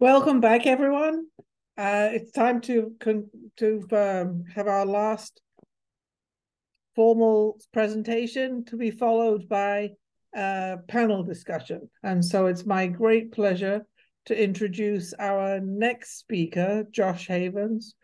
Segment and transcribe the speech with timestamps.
[0.00, 1.26] Welcome back, everyone.
[1.76, 2.94] Uh, it's time to
[3.58, 5.42] to um, have our last
[6.96, 9.90] formal presentation to be followed by
[10.34, 11.90] a panel discussion.
[12.02, 13.84] And so it's my great pleasure
[14.24, 17.94] to introduce our next speaker, Josh Havens,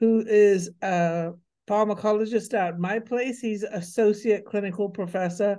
[0.00, 1.32] who is a
[1.68, 3.40] pharmacologist at my place.
[3.40, 5.58] He's associate clinical professor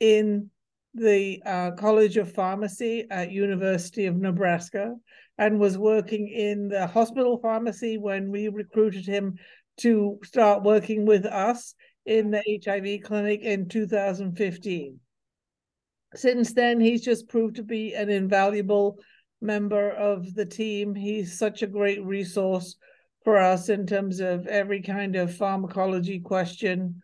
[0.00, 0.50] in
[0.94, 4.94] the uh, College of Pharmacy at University of Nebraska
[5.38, 9.36] and was working in the hospital pharmacy when we recruited him
[9.78, 15.00] to start working with us in the HIV clinic in 2015.
[16.14, 18.98] Since then, he's just proved to be an invaluable
[19.40, 20.94] member of the team.
[20.94, 22.76] He's such a great resource
[23.24, 27.02] for us in terms of every kind of pharmacology question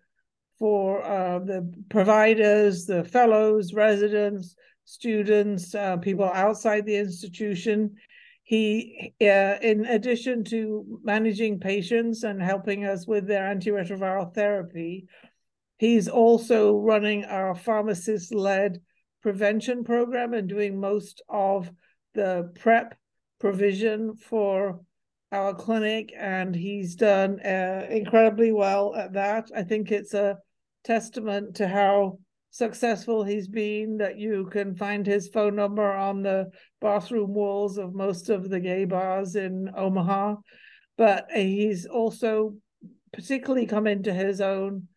[0.58, 7.96] for uh, the providers, the fellows, residents, students, uh, people outside the institution.
[8.42, 15.08] He, uh, in addition to managing patients and helping us with their antiretroviral therapy,
[15.78, 18.80] he's also running our pharmacist led
[19.22, 21.70] prevention program and doing most of
[22.14, 22.96] the prep
[23.40, 24.80] provision for
[25.32, 30.38] our clinic and he's done uh, incredibly well at that i think it's a
[30.86, 32.18] testament to how
[32.50, 37.94] successful he's been that you can find his phone number on the bathroom walls of
[37.94, 40.36] most of the gay bars in Omaha.
[40.96, 42.54] But he's also
[43.12, 44.88] particularly come into his own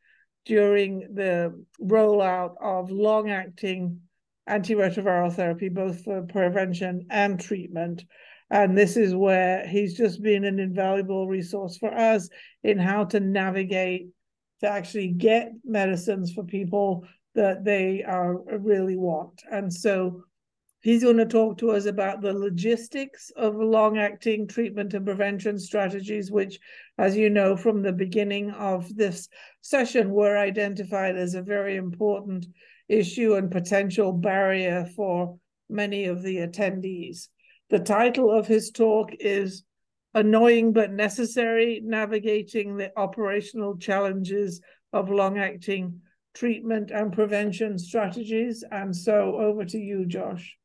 [0.46, 4.00] during the rollout of long acting
[4.48, 8.06] antiretroviral therapy, both for prevention and treatment.
[8.50, 12.30] And this is where he's just been an invaluable resource for us
[12.64, 14.08] in how to navigate
[14.62, 19.42] to actually get medicines for people that they are really want.
[19.52, 20.24] And so
[20.82, 25.60] he's going to talk to us about the logistics of long acting treatment and prevention
[25.60, 26.60] strategies, which,
[26.98, 29.30] as you know, from the beginning of this
[29.62, 32.46] session, were identified as a very important
[32.88, 35.38] issue and potential barrier for
[35.70, 37.28] many of the attendees.
[37.70, 39.64] The title of his talk is
[40.14, 44.62] annoying but necessary, navigating the operational challenges
[44.92, 46.02] of long acting
[46.34, 48.64] treatment and prevention strategies.
[48.72, 50.56] And so over to you, Josh.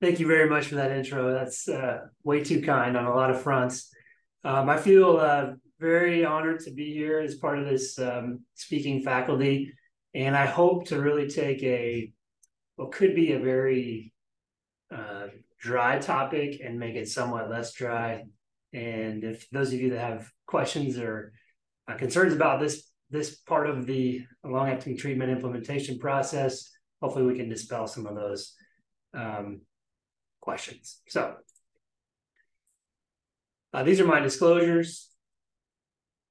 [0.00, 1.32] Thank you very much for that intro.
[1.32, 3.90] That's uh, way too kind on a lot of fronts.
[4.44, 9.02] Um, I feel uh, very honored to be here as part of this um, speaking
[9.02, 9.72] faculty.
[10.14, 12.12] And I hope to really take a,
[12.76, 14.12] what could be a very
[14.94, 15.28] uh,
[15.60, 18.24] dry topic and make it somewhat less dry.
[18.72, 21.32] And if those of you that have questions or
[21.88, 26.70] uh, concerns about this this part of the long acting treatment implementation process,
[27.00, 28.54] hopefully we can dispel some of those
[29.14, 29.62] um,
[30.40, 31.00] questions.
[31.08, 31.36] So
[33.72, 35.08] uh, these are my disclosures.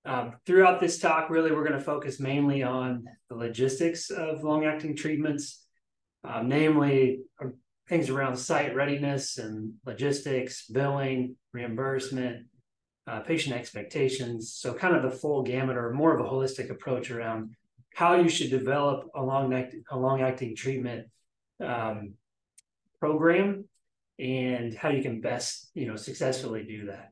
[0.05, 4.65] Um, throughout this talk, really, we're going to focus mainly on the logistics of long
[4.65, 5.65] acting treatments,
[6.23, 7.21] um, namely
[7.87, 12.47] things around site readiness and logistics, billing, reimbursement,
[13.07, 14.53] uh, patient expectations.
[14.53, 17.51] So, kind of the full gamut or more of a holistic approach around
[17.95, 19.53] how you should develop a long,
[19.89, 21.07] a long acting treatment
[21.63, 22.13] um,
[22.99, 23.65] program
[24.19, 27.11] and how you can best you know successfully do that.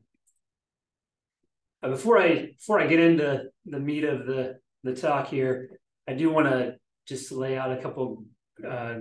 [1.82, 6.14] Uh, before I before I get into the meat of the the talk here, I
[6.14, 6.76] do want to
[7.06, 8.24] just lay out a couple
[8.66, 9.00] uh,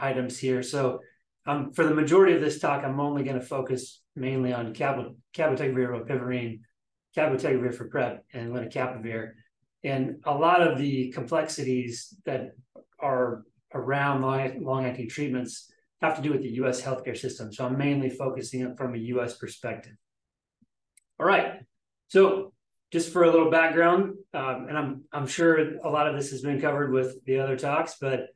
[0.00, 0.62] items here.
[0.62, 1.00] So
[1.46, 5.16] um, for the majority of this talk, I'm only going to focus mainly on cabotegravir,
[5.36, 6.60] rilpivirine,
[7.16, 9.32] cabotegravir for PrEP, and lenacapavir.
[9.82, 12.50] And a lot of the complexities that
[12.98, 13.44] are
[13.74, 14.22] around
[14.62, 15.72] long-acting treatments
[16.02, 16.82] have to do with the U.S.
[16.82, 17.52] healthcare system.
[17.52, 19.36] So I'm mainly focusing it from a U.S.
[19.36, 19.94] perspective.
[21.18, 21.60] All right.
[22.08, 22.52] So
[22.90, 26.42] just for a little background, um, and I'm I'm sure a lot of this has
[26.42, 28.28] been covered with the other talks, but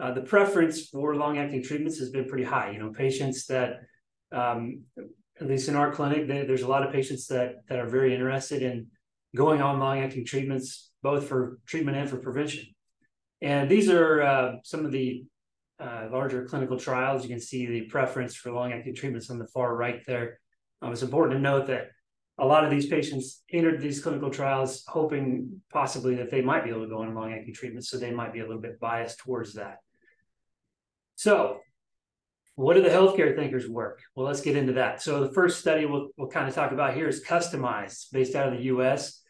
[0.00, 2.70] uh, the preference for long-acting treatments has been pretty high.
[2.70, 3.80] You know, patients that,
[4.32, 4.82] um,
[5.40, 8.14] at least in our clinic, they, there's a lot of patients that that are very
[8.14, 8.86] interested in
[9.36, 12.64] going on long-acting treatments, both for treatment and for prevention.
[13.42, 15.24] And these are uh, some of the
[15.78, 17.22] uh, larger clinical trials.
[17.22, 20.40] You can see the preference for long-acting treatments on the far right there.
[20.82, 21.90] Um, it's important to note that
[22.38, 26.70] a lot of these patients entered these clinical trials hoping possibly that they might be
[26.70, 29.54] able to go on long-acting treatments, so they might be a little bit biased towards
[29.54, 29.78] that.
[31.20, 31.60] So,
[32.54, 34.00] what do the healthcare thinkers work?
[34.14, 35.02] Well, let's get into that.
[35.02, 38.50] So, the first study we'll, we'll kind of talk about here is customized, based out
[38.50, 39.20] of the US.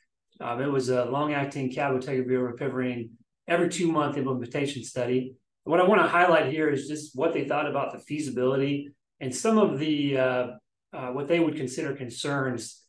[0.40, 3.08] Um, it was a long acting cabotegravir rilpivirine
[3.48, 5.34] every two month implementation study.
[5.64, 9.34] What I want to highlight here is just what they thought about the feasibility and
[9.34, 10.46] some of the uh,
[10.92, 12.84] uh, what they would consider concerns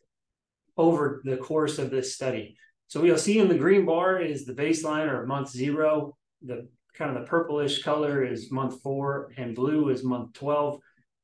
[0.78, 2.56] over the course of this study.
[2.88, 6.16] So you'll see in the green bar is the baseline or month zero.
[6.44, 10.80] The kind of the purplish color is month four, and blue is month 12.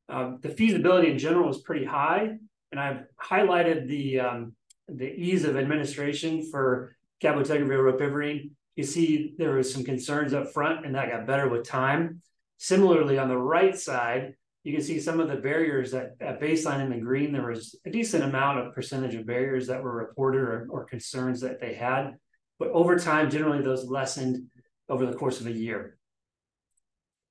[0.10, 2.38] Um, the feasibility in general is pretty high,
[2.72, 4.54] and I've highlighted the um,
[4.88, 8.52] the ease of administration for cabotegravir rilpivirine.
[8.76, 12.22] You see there was some concerns up front, and that got better with time.
[12.58, 14.34] Similarly, on the right side,
[14.64, 17.80] you can see some of the barriers that at baseline in the green, there was
[17.86, 21.74] a decent amount of percentage of barriers that were reported or, or concerns that they
[21.74, 22.16] had.
[22.60, 24.44] But over time, generally those lessened
[24.90, 25.98] over the course of a year.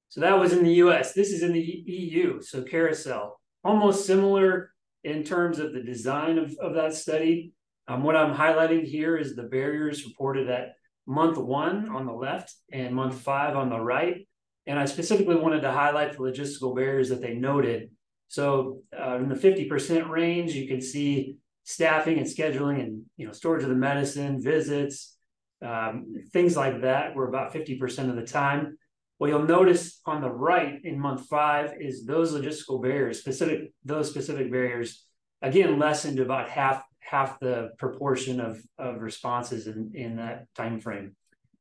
[0.08, 1.12] So that was in the US.
[1.12, 3.32] This is in the EU, so CARISEL.
[3.64, 4.72] Almost similar
[5.04, 7.52] in terms of the design of, of that study.
[7.88, 10.74] Um, what I'm highlighting here is the barriers reported at
[11.06, 14.26] month one on the left and month five on the right.
[14.66, 17.90] And I specifically wanted to highlight the logistical barriers that they noted.
[18.28, 23.32] So uh, in the 50% range, you can see staffing and scheduling and you know
[23.32, 25.15] storage of the medicine, visits,
[25.64, 28.78] um, things like that were about 50% of the time.
[29.18, 34.10] What you'll notice on the right in month five is those logistical barriers, specific those
[34.10, 35.04] specific barriers,
[35.40, 40.80] again lessened to about half half the proportion of, of responses in, in that time
[40.80, 41.14] frame.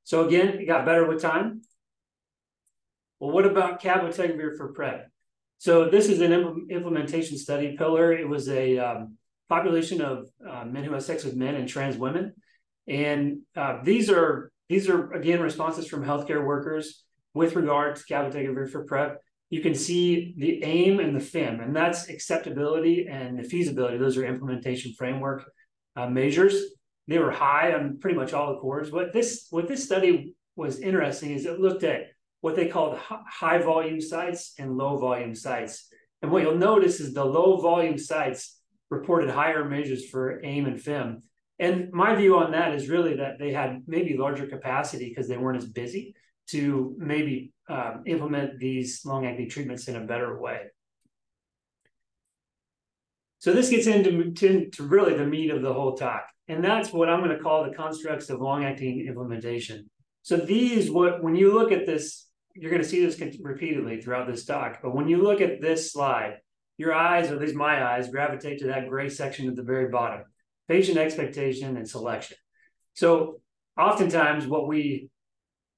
[0.03, 1.61] So again, it got better with time.
[3.19, 5.07] Well, what about cabotegravir for PrEP?
[5.57, 8.11] So this is an implementation study pillar.
[8.11, 11.97] It was a um, population of uh, men who have sex with men and trans
[11.97, 12.33] women.
[12.87, 17.03] And uh, these are these are again responses from healthcare workers
[17.33, 19.19] with regard to cabotegravir for PrEP.
[19.49, 23.97] You can see the aim and the FIM, and that's acceptability and the feasibility.
[23.97, 25.49] Those are implementation framework
[25.95, 26.55] uh, measures.
[27.07, 28.91] They were high on pretty much all the cores.
[28.91, 32.07] What this what this study was interesting is it looked at
[32.41, 35.87] what they called high volume sites and low volume sites.
[36.21, 38.59] And what you'll notice is the low volume sites
[38.89, 41.21] reported higher measures for AIM and FIM.
[41.59, 45.37] And my view on that is really that they had maybe larger capacity because they
[45.37, 46.15] weren't as busy
[46.47, 50.61] to maybe um, implement these long acting treatments in a better way.
[53.39, 56.27] So this gets into, to, to really the meat of the whole talk.
[56.47, 59.89] And that's what I'm going to call the constructs of long acting implementation.
[60.23, 62.25] So these, what when you look at this
[62.55, 64.79] you're going to see this repeatedly throughout this talk.
[64.81, 66.37] But when you look at this slide,
[66.77, 69.89] your eyes, or at least my eyes, gravitate to that gray section at the very
[69.89, 70.23] bottom
[70.67, 72.37] patient expectation and selection.
[72.93, 73.41] So
[73.77, 75.09] oftentimes what we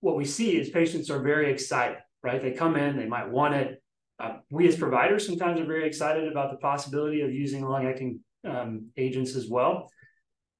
[0.01, 2.41] what we see is patients are very excited, right?
[2.41, 3.81] They come in, they might want it.
[4.19, 8.89] Uh, we as providers sometimes are very excited about the possibility of using long-acting um,
[8.95, 9.91] agents as well.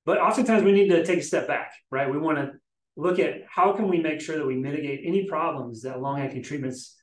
[0.06, 2.10] But oftentimes we need to take a step back, right?
[2.10, 2.52] We want to
[2.96, 6.98] look at how can we make sure that we mitigate any problems that long-acting treatments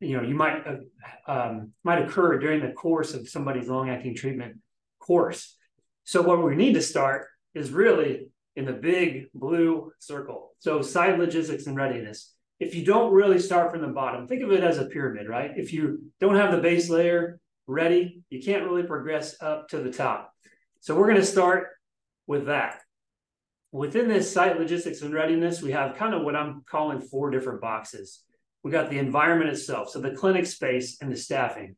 [0.00, 4.56] you know you might uh, um, might occur during the course of somebody's long-acting treatment
[4.98, 5.56] course
[6.04, 11.18] so what we need to start is really in the big blue circle so site
[11.18, 14.78] logistics and readiness if you don't really start from the bottom think of it as
[14.78, 19.36] a pyramid right if you don't have the base layer ready you can't really progress
[19.40, 20.32] up to the top
[20.80, 21.68] so we're going to start
[22.26, 22.80] with that
[23.74, 27.60] within this site logistics and readiness, we have kind of what I'm calling four different
[27.60, 28.22] boxes.
[28.62, 31.74] We got the environment itself, so the clinic space and the staffing.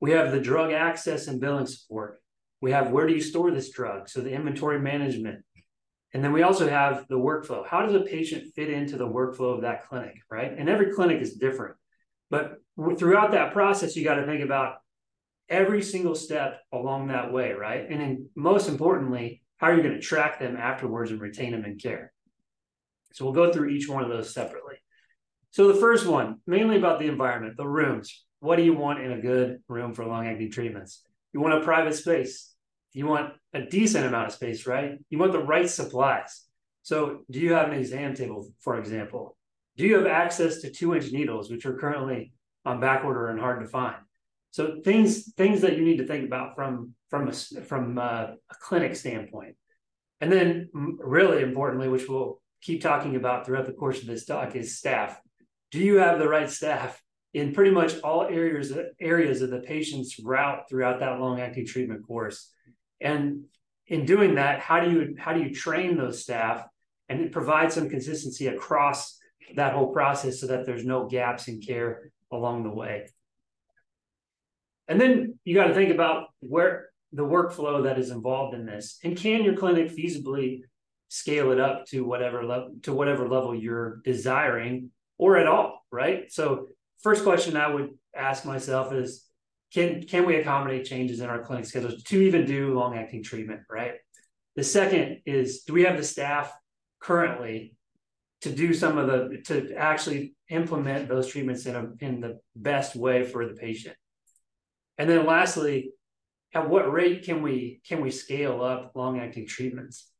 [0.00, 2.20] We have the drug access and billing support.
[2.60, 5.44] We have where do you store this drug, so the inventory management.
[6.12, 7.66] And then we also have the workflow.
[7.66, 10.52] How does a patient fit into the workflow of that clinic, right?
[10.56, 11.76] And every clinic is different.
[12.30, 12.56] But
[12.98, 14.76] throughout that process, you got to think about
[15.48, 17.88] every single step along that way, right?
[17.88, 21.64] And then most importantly, how are you going to track them afterwards and retain them
[21.64, 22.12] in care?
[23.12, 24.76] So we'll go through each one of those separately.
[25.50, 28.24] So the first one, mainly about the environment, the rooms.
[28.38, 31.02] What do you want in a good room for long-acting treatments?
[31.32, 32.49] You want a private space.
[32.92, 34.98] You want a decent amount of space, right?
[35.10, 36.44] You want the right supplies.
[36.82, 39.36] So do you have an exam table, for example?
[39.76, 42.32] Do you have access to two-inch needles, which are currently
[42.64, 43.96] on back order and hard to find?
[44.50, 48.54] So things things that you need to think about from from a from a, a
[48.60, 49.56] clinic standpoint,
[50.20, 54.56] and then really importantly, which we'll keep talking about throughout the course of this talk,
[54.56, 55.20] is staff.
[55.70, 57.00] Do you have the right staff
[57.32, 62.04] in pretty much all areas areas of the patient's route throughout that long acting treatment
[62.04, 62.52] course?
[63.00, 63.44] And
[63.86, 66.64] in doing that, how do you how do you train those staff
[67.08, 69.18] and provide some consistency across
[69.56, 73.08] that whole process so that there's no gaps in care along the way?
[74.86, 78.98] And then you got to think about where the workflow that is involved in this,
[79.02, 80.62] and can your clinic feasibly
[81.08, 86.32] scale it up to whatever level to whatever level you're desiring, or at all, right?
[86.32, 86.66] So,
[87.02, 89.24] first question I would ask myself is,
[89.72, 93.62] can can we accommodate changes in our clinic schedules to even do long acting treatment,
[93.70, 93.94] right?
[94.56, 96.52] The second is do we have the staff
[97.00, 97.74] currently
[98.42, 102.96] to do some of the to actually implement those treatments in a in the best
[102.96, 103.96] way for the patient.
[104.98, 105.92] And then lastly,
[106.54, 110.10] at what rate can we can we scale up long acting treatments?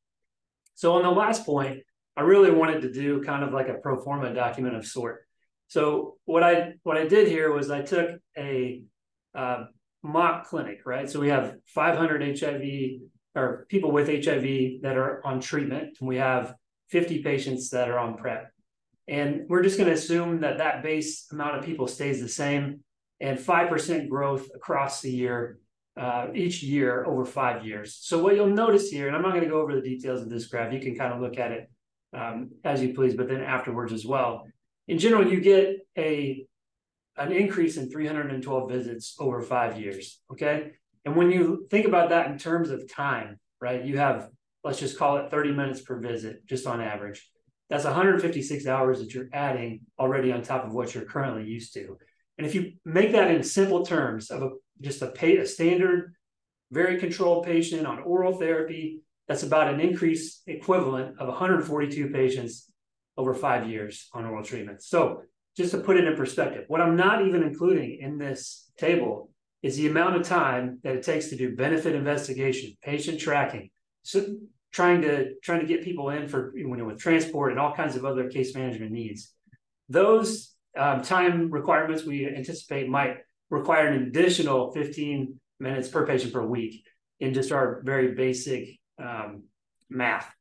[0.74, 1.80] So on the last point,
[2.16, 5.22] I really wanted to do kind of like a pro forma document of sort.
[5.68, 8.82] So what I what I did here was I took a
[9.34, 9.64] uh,
[10.02, 11.08] mock clinic, right?
[11.08, 12.62] So we have 500 HIV
[13.34, 16.54] or people with HIV that are on treatment, and we have
[16.88, 18.50] 50 patients that are on PrEP.
[19.08, 22.80] And we're just going to assume that that base amount of people stays the same
[23.20, 25.58] and 5% growth across the year,
[25.96, 27.98] uh, each year over five years.
[28.00, 30.30] So what you'll notice here, and I'm not going to go over the details of
[30.30, 31.70] this graph, you can kind of look at it
[32.12, 34.46] um, as you please, but then afterwards as well.
[34.88, 36.46] In general, you get a
[37.16, 40.20] an increase in 312 visits over five years.
[40.32, 40.72] Okay.
[41.04, 44.28] And when you think about that in terms of time, right, you have,
[44.64, 47.28] let's just call it 30 minutes per visit, just on average.
[47.68, 51.96] That's 156 hours that you're adding already on top of what you're currently used to.
[52.36, 54.50] And if you make that in simple terms of a,
[54.80, 56.14] just a, pay, a standard,
[56.70, 62.70] very controlled patient on oral therapy, that's about an increase equivalent of 142 patients
[63.16, 64.82] over five years on oral treatment.
[64.82, 65.22] So
[65.56, 69.30] just to put it in perspective, what I'm not even including in this table
[69.62, 73.70] is the amount of time that it takes to do benefit investigation, patient tracking,
[74.02, 74.24] so
[74.72, 77.96] trying to trying to get people in for you know with transport and all kinds
[77.96, 79.32] of other case management needs.
[79.88, 83.18] Those um, time requirements we anticipate might
[83.50, 86.84] require an additional 15 minutes per patient per week
[87.18, 89.42] in just our very basic um,
[89.90, 90.32] math.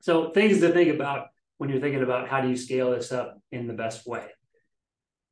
[0.00, 3.38] So things to think about when you're thinking about how do you scale this up
[3.52, 4.26] in the best way.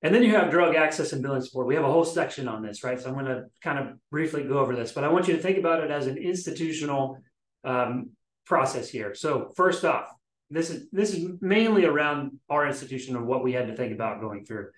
[0.02, 1.66] And then you have drug access and billing support.
[1.66, 3.00] We have a whole section on this, right?
[3.00, 5.42] So I'm going to kind of briefly go over this, but I want you to
[5.42, 7.18] think about it as an institutional
[7.64, 8.10] um,
[8.44, 9.14] process here.
[9.14, 10.08] So first off,
[10.50, 14.20] this is this is mainly around our institution and what we had to think about
[14.20, 14.68] going through.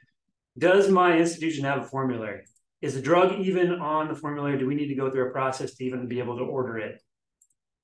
[0.57, 2.45] Does my institution have a formulary?
[2.81, 4.59] Is the drug even on the formulary?
[4.59, 7.03] Do we need to go through a process to even be able to order it?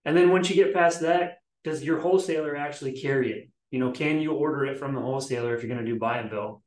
[0.05, 3.49] And then once you get past that, does your wholesaler actually carry it?
[3.71, 6.19] You know, can you order it from the wholesaler if you're going to do buy
[6.19, 6.63] and bill?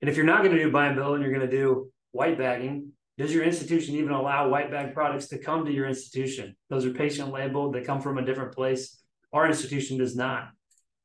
[0.00, 1.90] And if you're not going to do buy and bill and you're going to do
[2.12, 6.56] white bagging, does your institution even allow white bag products to come to your institution?
[6.70, 8.96] Those are patient labeled, they come from a different place.
[9.32, 10.50] Our institution does not.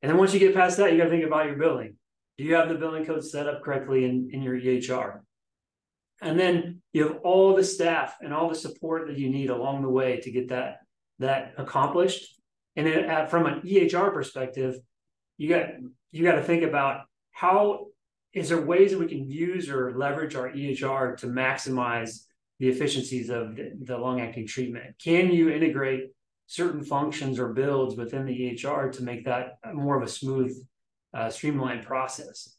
[0.01, 1.95] And then once you get past that, you got to think about your billing.
[2.38, 5.21] Do you have the billing code set up correctly in, in your EHR?
[6.21, 9.81] And then you have all the staff and all the support that you need along
[9.81, 10.77] the way to get that,
[11.19, 12.39] that accomplished.
[12.75, 14.75] And then at, from an EHR perspective,
[15.38, 15.70] you got
[16.12, 17.01] you got to think about
[17.32, 17.88] how
[18.34, 22.25] is there ways that we can use or leverage our EHR to maximize
[22.60, 24.96] the efficiencies of the, the long-acting treatment?
[25.03, 26.12] Can you integrate
[26.48, 30.56] certain functions or builds within the EHR to make that more of a smooth,
[31.13, 32.56] uh, streamlined process?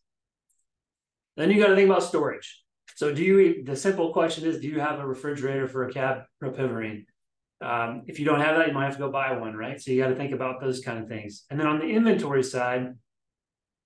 [1.37, 2.63] Then you got to think about storage.
[2.97, 3.65] So, do you?
[3.65, 7.07] The simple question is, do you have a refrigerator for a cab rilpivirine?
[7.61, 9.81] Um, if you don't have that, you might have to go buy one, right?
[9.81, 11.45] So you got to think about those kind of things.
[11.51, 12.95] And then on the inventory side,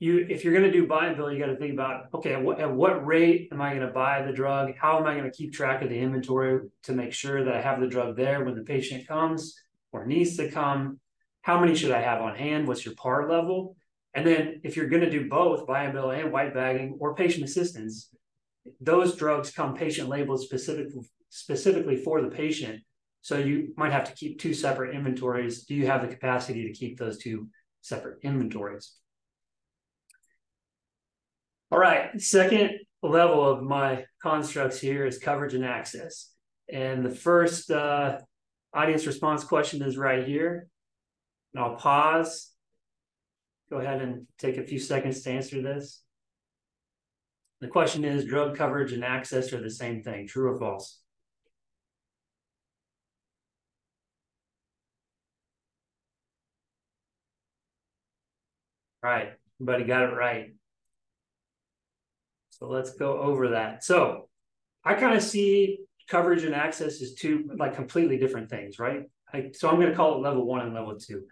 [0.01, 2.35] you if you're going to do buy and bill, you got to think about okay,
[2.35, 4.75] at what, at what rate am I going to buy the drug?
[4.77, 7.61] How am I going to keep track of the inventory to make sure that I
[7.61, 9.57] have the drug there when the patient comes
[9.93, 11.01] or needs to come?
[11.43, 12.69] How many should I have on hand?
[12.69, 13.77] What's your par level?
[14.15, 17.15] And then if you're going to do both buy and bill and white bagging or
[17.15, 18.11] patient assistance,
[18.81, 22.83] those drugs come patient labeled specifically specifically for the patient.
[23.23, 25.65] So you might have to keep two separate inventories.
[25.65, 27.49] Do you have the capacity to keep those two
[27.81, 28.95] separate inventories?
[31.71, 32.71] All right, second
[33.03, 36.31] level of my constructs here is coverage and access.
[36.73, 38.19] And the first uh,
[38.73, 40.69] audience response question is right here.
[41.55, 42.51] And I'll pause.
[43.71, 46.03] Go ahead and take a few seconds to answer this.
[47.61, 51.01] The question is drug coverage and access are the same thing, true or false?
[59.09, 60.53] Right, everybody got it right.
[62.51, 63.83] So let's go over that.
[63.83, 64.29] So
[64.85, 65.79] I kind of see
[66.11, 69.05] coverage and access as two like completely different things, right?
[69.33, 71.23] I, so I'm going to call it level one and level two.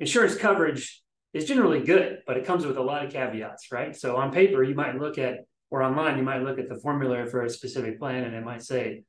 [0.00, 1.02] Insurance coverage
[1.32, 3.96] is generally good, but it comes with a lot of caveats, right?
[3.96, 7.30] So on paper, you might look at, or online, you might look at the formulary
[7.30, 9.04] for a specific plan and it might say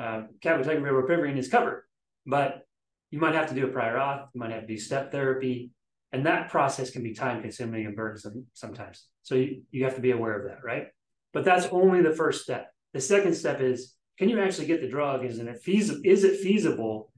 [0.00, 1.84] uh, cabotegravir is covered,
[2.24, 2.62] but
[3.10, 5.70] you might have to do a prior auth, you might have to do step therapy,
[6.12, 9.06] and that process can be time consuming and burdensome sometimes.
[9.22, 10.86] So you, you have to be aware of that, right?
[11.32, 12.72] But that's only the first step.
[12.94, 15.24] The second step is can you actually get the drug?
[15.24, 16.00] Isn't it feasible?
[16.04, 17.12] Is it feasible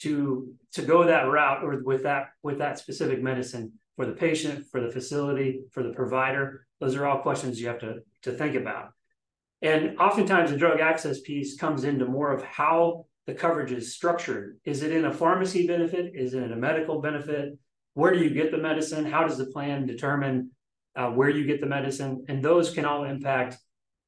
[0.00, 4.66] to to go that route or with that with that specific medicine for the patient,
[4.70, 6.66] for the facility, for the provider?
[6.80, 8.90] Those are all questions you have to to think about.
[9.62, 14.58] And oftentimes the drug access piece comes into more of how the coverage is structured.
[14.64, 16.12] Is it in a pharmacy benefit?
[16.14, 17.58] Is it in a medical benefit?
[17.96, 19.06] Where do you get the medicine?
[19.06, 20.50] How does the plan determine
[20.94, 22.26] uh, where you get the medicine?
[22.28, 23.56] And those can all impact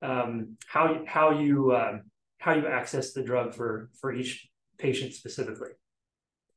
[0.03, 2.01] um, how how you uh,
[2.37, 5.71] how you access the drug for for each patient specifically.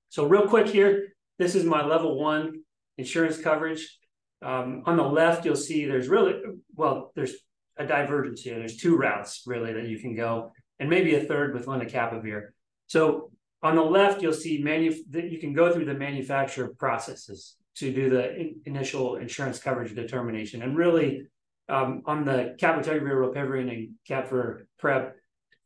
[0.09, 2.63] So real quick here, this is my level one
[2.97, 3.97] insurance coverage.
[4.41, 6.35] Um, on the left, you'll see there's really
[6.75, 7.35] well, there's
[7.77, 8.59] a divergence here.
[8.59, 12.49] There's two routes really that you can go, and maybe a third with lenacapavir.
[12.87, 13.31] So
[13.63, 17.93] on the left, you'll see manu- that you can go through the manufacturer processes to
[17.93, 20.61] do the in- initial insurance coverage determination.
[20.61, 21.27] And really,
[21.69, 25.15] um, on the cabotegravir, rilpivirine, and Capvar Prep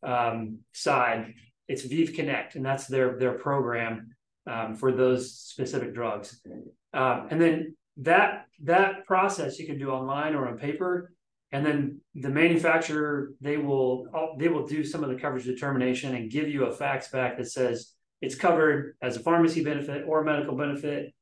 [0.04, 1.34] um, side,
[1.68, 6.40] it's ViiV Connect, and that's their their program um, for those specific drugs.
[6.94, 11.12] Um, and then that that process you can do online or on paper
[11.55, 14.07] and then the manufacturer they will
[14.38, 17.50] they will do some of the coverage determination and give you a fax back that
[17.50, 21.13] says it's covered as a pharmacy benefit or a medical benefit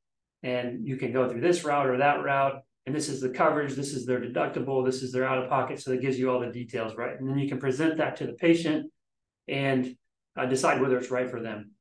[0.41, 2.55] and you can go through this route or that route.
[2.85, 3.75] And this is the coverage.
[3.75, 4.83] This is their deductible.
[4.83, 7.19] This is their out of pocket so it gives you all the details right?
[7.19, 8.91] And then you can present that to the patient
[9.47, 9.95] and
[10.35, 11.73] uh, decide whether it's right for them.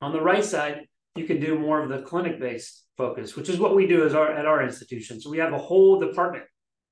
[0.00, 0.86] On the right side
[1.16, 4.14] you can do more of the clinic based focus which is what we do as
[4.14, 5.20] our at our institution.
[5.20, 6.44] So we have a whole department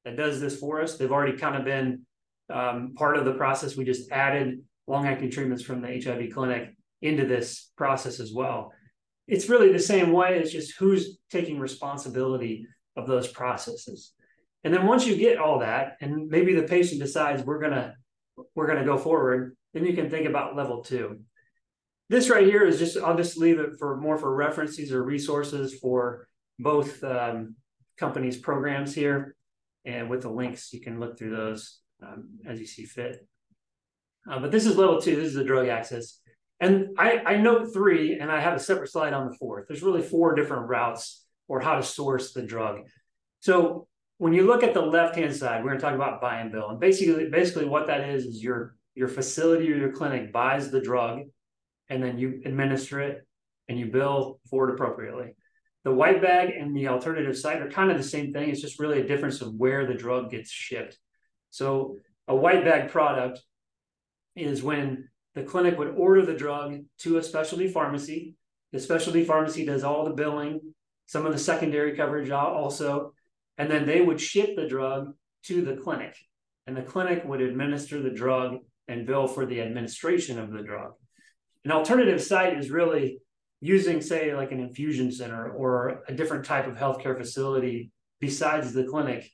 [0.05, 0.97] that does this for us.
[0.97, 2.07] They've already kind of been
[2.51, 3.77] um, part of the process.
[3.77, 8.73] We just added long acting treatments from the HIV clinic into this process as well.
[9.29, 10.39] It's really the same way.
[10.39, 12.67] It's just who's taking responsibility
[12.97, 14.13] of those processes.
[14.65, 17.95] And then once you get all that, and maybe the patient decides we're gonna
[18.55, 21.21] we're gonna go forward, then you can think about level two.
[22.09, 24.77] This right here is just I'll just leave it for more for reference.
[24.77, 27.57] These are resources for both um,
[27.97, 29.35] companies' programs here.
[29.85, 33.27] And with the links, you can look through those um, as you see fit.
[34.31, 35.17] Uh, but this is level two.
[35.17, 36.21] This is the drug access.
[36.61, 39.67] And I, I note three, and I have a separate slide on the fourth.
[39.67, 42.83] There's really four different routes or how to source the drug.
[43.41, 46.53] So when you look at the left-hand side, we're going to talk about buy and
[46.53, 46.71] bill.
[46.71, 50.81] And basically, basically what that is is your your facility or your clinic buys the
[50.81, 51.23] drug,
[51.89, 53.27] and then you administer it
[53.69, 55.35] and you bill for it appropriately.
[55.85, 58.51] The white bag and the alternative site are kind of the same thing.
[58.51, 60.97] It's just really a difference of where the drug gets shipped.
[61.51, 61.97] So
[62.29, 63.41] a white bag product
[64.37, 68.37] is when the clinic would order the drug to a specialty pharmacy.
[68.73, 70.61] The specialty pharmacy does all the billing,
[71.07, 73.13] some of the secondary coverage also,
[73.59, 75.15] and then they would ship the drug
[75.45, 76.17] to the clinic.
[76.67, 80.93] And the clinic would administer the drug and bill for the administration of the drug.
[81.65, 83.19] An alternative site is really
[83.63, 88.85] using, say, like an infusion center or a different type of healthcare facility besides the
[88.85, 89.31] clinic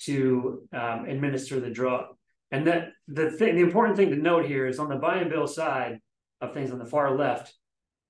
[0.00, 2.06] to um, administer the drug.
[2.50, 5.30] And that the thing, the important thing to note here is on the buy and
[5.30, 6.00] bill side
[6.40, 7.54] of things on the far left,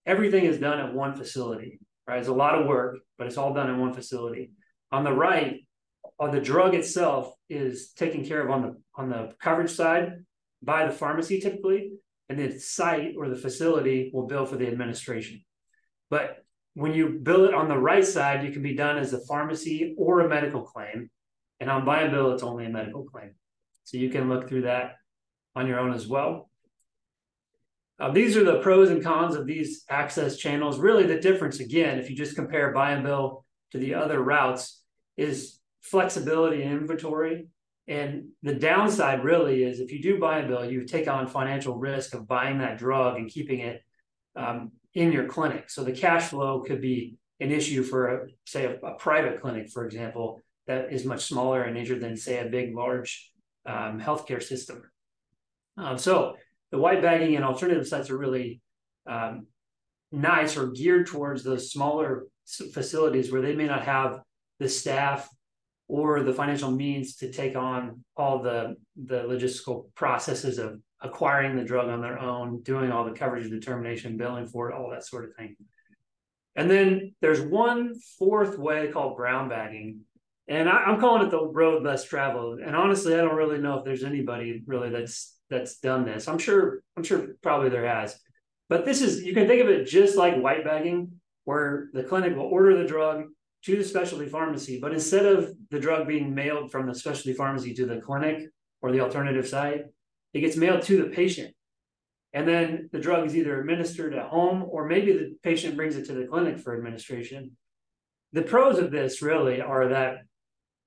[0.06, 1.80] everything is done at one facility.
[2.06, 4.52] Right, it's a lot of work, but it's all done in one facility.
[4.90, 5.66] On the right,
[6.18, 10.12] uh, the drug itself is taken care of on the on the coverage side
[10.62, 11.92] by the pharmacy typically,
[12.30, 15.42] and the site or the facility will bill for the administration.
[16.10, 16.44] But
[16.74, 19.94] when you bill it on the right side, you can be done as a pharmacy
[19.98, 21.10] or a medical claim.
[21.60, 23.34] And on buy and bill, it's only a medical claim.
[23.84, 24.96] So you can look through that
[25.56, 26.50] on your own as well.
[27.98, 30.78] Uh, these are the pros and cons of these access channels.
[30.78, 34.82] Really, the difference, again, if you just compare buy and bill to the other routes,
[35.16, 37.48] is flexibility in inventory.
[37.88, 41.76] And the downside really is if you do buy and bill, you take on financial
[41.76, 43.82] risk of buying that drug and keeping it
[44.36, 45.70] um, in your clinic.
[45.70, 49.70] So the cash flow could be an issue for, a, say, a, a private clinic,
[49.70, 53.30] for example, that is much smaller in nature than, say, a big, large
[53.66, 54.82] um, healthcare system.
[55.76, 56.36] Um, so
[56.72, 58.60] the white bagging and alternative sites are really
[59.06, 59.46] um,
[60.10, 62.26] nice or geared towards those smaller
[62.72, 64.20] facilities where they may not have
[64.58, 65.28] the staff
[65.86, 71.64] or the financial means to take on all the the logistical processes of acquiring the
[71.64, 75.24] drug on their own, doing all the coverage determination, billing for it, all that sort
[75.24, 75.56] of thing.
[76.56, 80.00] And then there's one fourth way called brown bagging.
[80.48, 82.60] And I, am calling it the road less traveled.
[82.60, 86.26] And honestly, I don't really know if there's anybody really that's that's done this.
[86.26, 88.18] I'm sure, I'm sure probably there has.
[88.68, 91.12] But this is you can think of it just like white bagging,
[91.44, 93.24] where the clinic will order the drug
[93.64, 97.74] to the specialty pharmacy, but instead of the drug being mailed from the specialty pharmacy
[97.74, 98.48] to the clinic
[98.82, 99.82] or the alternative site,
[100.32, 101.54] it gets mailed to the patient.
[102.32, 106.06] And then the drug is either administered at home or maybe the patient brings it
[106.06, 107.56] to the clinic for administration.
[108.32, 110.18] The pros of this really are that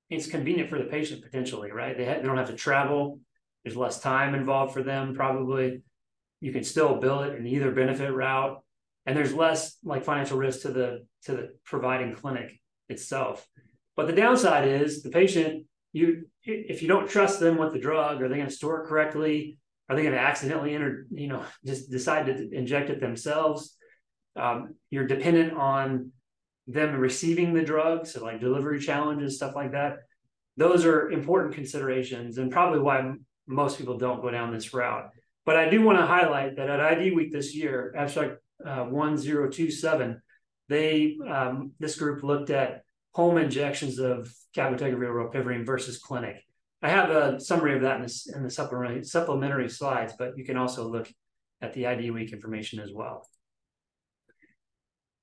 [0.09, 1.97] it's convenient for the patient potentially, right?
[1.97, 3.19] They, they don't have to travel.
[3.63, 5.81] There's less time involved for them, probably.
[6.41, 8.61] You can still bill it in either benefit route,
[9.05, 13.47] and there's less like financial risk to the to the providing clinic itself.
[13.95, 18.21] But the downside is the patient, you if you don't trust them with the drug,
[18.21, 19.57] are they going to store it correctly?
[19.89, 23.75] Are they going to accidentally enter, you know, just decide to inject it themselves?
[24.35, 26.11] Um, you're dependent on
[26.67, 29.97] them receiving the drug, so like delivery challenges, stuff like that.
[30.57, 33.11] Those are important considerations, and probably why
[33.47, 35.09] most people don't go down this route.
[35.45, 40.21] But I do want to highlight that at ID Week this year, abstract uh, 1027,
[40.69, 46.37] they um, this group looked at home injections of cabotegravir rilpivirine versus clinic.
[46.81, 50.43] I have a summary of that in, this, in the supplementary, supplementary slides, but you
[50.43, 51.11] can also look
[51.61, 53.27] at the ID week information as well.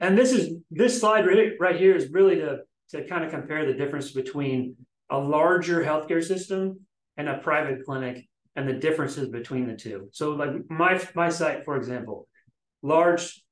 [0.00, 2.58] And this is this slide right, right here is really to,
[2.90, 4.76] to kind of compare the difference between
[5.10, 6.80] a larger healthcare system
[7.16, 10.08] and a private clinic and the differences between the two.
[10.12, 12.28] So like my my site, for example,
[12.82, 13.42] large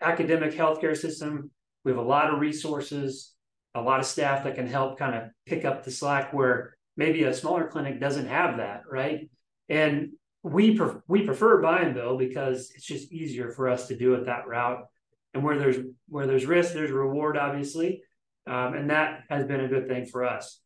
[0.00, 1.50] academic healthcare system,
[1.84, 3.35] we have a lot of resources,
[3.76, 7.24] a lot of staff that can help kind of pick up the slack where maybe
[7.24, 9.28] a smaller clinic doesn't have that, right?
[9.68, 10.12] And
[10.42, 14.26] we we prefer buy and bill because it's just easier for us to do it
[14.26, 14.84] that route.
[15.34, 15.76] And where there's
[16.08, 18.02] where there's risk, there's reward, obviously,
[18.46, 20.60] um, and that has been a good thing for us.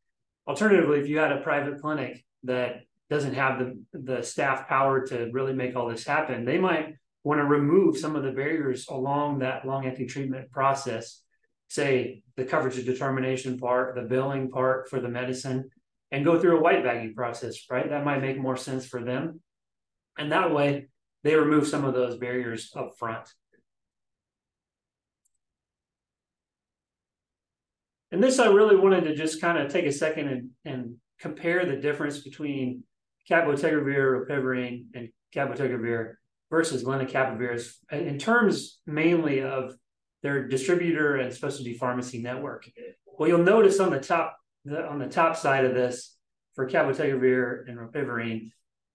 [0.46, 5.30] Alternatively, if you had a private clinic that doesn't have the the staff power to
[5.32, 6.94] really make all this happen, they might
[7.24, 11.22] want to remove some of the barriers along that long acting treatment process
[11.70, 15.70] say the coverage determination part, the billing part for the medicine,
[16.10, 17.88] and go through a white bagging process, right?
[17.88, 19.40] That might make more sense for them.
[20.18, 20.88] And that way
[21.22, 23.28] they remove some of those barriers up front.
[28.10, 31.64] And this, I really wanted to just kind of take a second and, and compare
[31.64, 32.82] the difference between
[33.30, 36.14] cabotegravir, rilpivirine, and cabotegravir
[36.50, 39.76] versus lenacapavir in terms mainly of
[40.22, 42.68] their distributor and specialty pharmacy network.
[43.18, 46.16] Well, you'll notice on the top the, on the top side of this
[46.54, 48.50] for cabotegravir and rilpivirine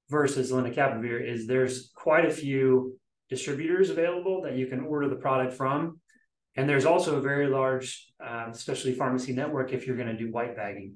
[0.09, 2.97] versus lenacapavir is there's quite a few
[3.29, 5.99] distributors available that you can order the product from.
[6.55, 10.31] And there's also a very large um, specialty pharmacy network if you're going to do
[10.31, 10.95] white bagging.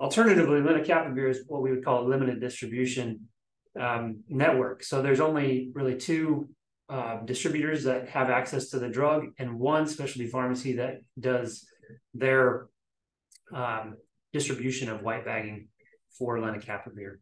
[0.00, 3.28] Alternatively, lenacapavir is what we would call a limited distribution
[3.78, 4.82] um, network.
[4.82, 6.48] So there's only really two
[6.90, 11.64] uh, distributors that have access to the drug and one specialty pharmacy that does
[12.14, 12.66] their
[13.54, 13.96] um,
[14.32, 15.68] distribution of white bagging
[16.18, 17.18] for lenacapavir.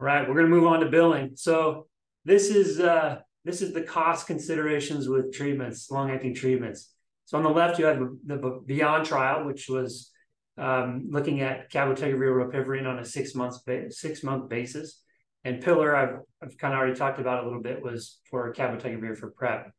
[0.00, 1.36] All right, we're going to move on to billing.
[1.36, 1.86] So
[2.24, 6.92] this is uh, this is the cost considerations with treatments, long-acting treatments.
[7.26, 10.10] So on the left, you have the Beyond trial, which was
[10.58, 13.56] um, looking at cabotegravir rilpivirine on a six month
[13.90, 15.00] six month basis.
[15.44, 19.18] And pillar, I've, I've kind of already talked about a little bit, was for cabotegravir
[19.18, 19.70] for PrEP.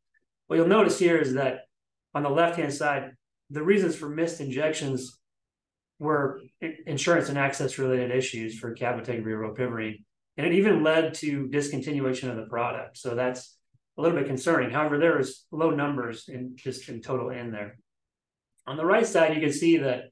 [0.47, 1.61] What you'll notice here is that
[2.13, 3.11] on the left-hand side,
[3.49, 5.17] the reasons for missed injections
[5.99, 6.41] were
[6.85, 10.03] insurance and access related issues for cabotegravir rilpivirine.
[10.37, 12.97] And it even led to discontinuation of the product.
[12.97, 13.55] So that's
[13.97, 14.71] a little bit concerning.
[14.71, 17.77] However, there is low numbers in just in total in there.
[18.65, 20.05] On the right side, you can see that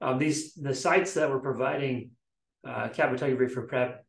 [0.00, 2.10] um, these the sites that were providing
[2.66, 4.03] uh, cabotegravir for PrEP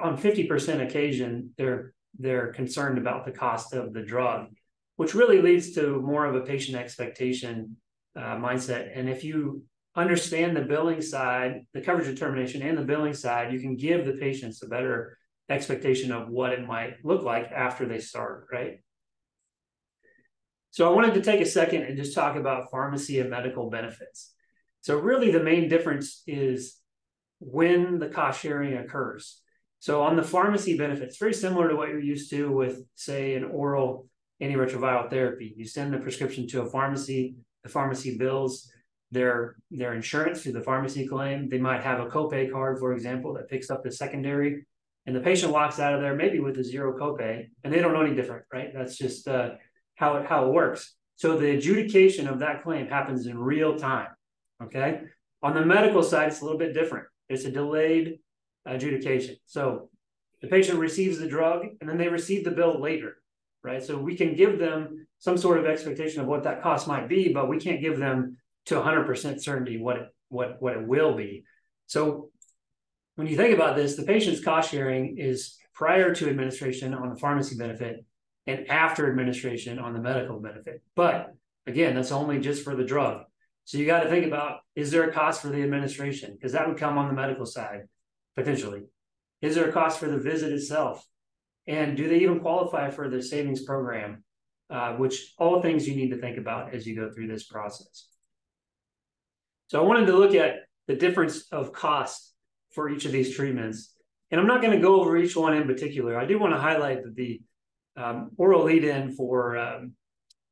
[0.00, 4.48] on 50% occasion, they're they're concerned about the cost of the drug,
[4.96, 7.76] which really leads to more of a patient expectation
[8.16, 8.90] uh, mindset.
[8.94, 9.62] And if you
[9.94, 14.14] understand the billing side, the coverage determination, and the billing side, you can give the
[14.14, 15.16] patients a better
[15.48, 18.80] expectation of what it might look like after they start, right?
[20.70, 24.34] So I wanted to take a second and just talk about pharmacy and medical benefits.
[24.80, 26.76] So really the main difference is
[27.40, 29.40] when the cost sharing occurs.
[29.80, 33.44] So on the pharmacy benefits, very similar to what you're used to with, say, an
[33.44, 34.08] oral
[34.42, 35.54] antiretroviral therapy.
[35.56, 38.70] You send the prescription to a pharmacy, the pharmacy bills
[39.10, 41.48] their their insurance through the pharmacy claim.
[41.48, 44.66] They might have a copay card, for example, that picks up the secondary,
[45.06, 47.92] and the patient walks out of there maybe with a zero copay, and they don't
[47.92, 48.70] know any different, right?
[48.74, 49.52] That's just uh,
[49.94, 50.94] how it how it works.
[51.16, 54.08] So the adjudication of that claim happens in real time.
[54.62, 55.00] Okay.
[55.42, 57.06] On the medical side, it's a little bit different.
[57.28, 58.18] It's a delayed
[58.74, 59.36] adjudication.
[59.46, 59.90] So
[60.40, 63.16] the patient receives the drug and then they receive the bill later,
[63.62, 63.82] right?
[63.82, 67.32] So we can give them some sort of expectation of what that cost might be,
[67.32, 71.44] but we can't give them to 100% certainty what it, what what it will be.
[71.86, 72.30] So
[73.16, 77.16] when you think about this, the patient's cost sharing is prior to administration on the
[77.16, 78.04] pharmacy benefit
[78.46, 80.82] and after administration on the medical benefit.
[80.94, 81.34] But
[81.66, 83.22] again, that's only just for the drug.
[83.64, 86.32] So you got to think about is there a cost for the administration?
[86.32, 87.82] Because that would come on the medical side
[88.38, 88.82] potentially.
[89.42, 91.04] Is there a cost for the visit itself?
[91.66, 94.22] And do they even qualify for the savings program?
[94.70, 98.08] Uh, which all things you need to think about as you go through this process.
[99.68, 102.34] So I wanted to look at the difference of cost
[102.74, 103.94] for each of these treatments.
[104.30, 106.18] And I'm not going to go over each one in particular.
[106.18, 107.40] I do want to highlight that the
[107.96, 109.92] um, oral lead-in for um,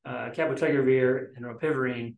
[0.06, 2.14] uh, cabotegravir and rilpivirine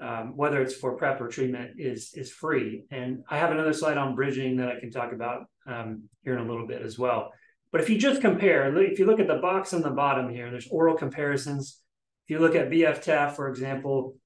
[0.00, 2.84] um, whether it's for prep or treatment, is is free.
[2.90, 6.44] And I have another slide on bridging that I can talk about um, here in
[6.44, 7.32] a little bit as well.
[7.72, 10.50] But if you just compare, if you look at the box on the bottom here,
[10.50, 11.80] there's oral comparisons.
[12.26, 14.16] If you look at BF-TAF, for example,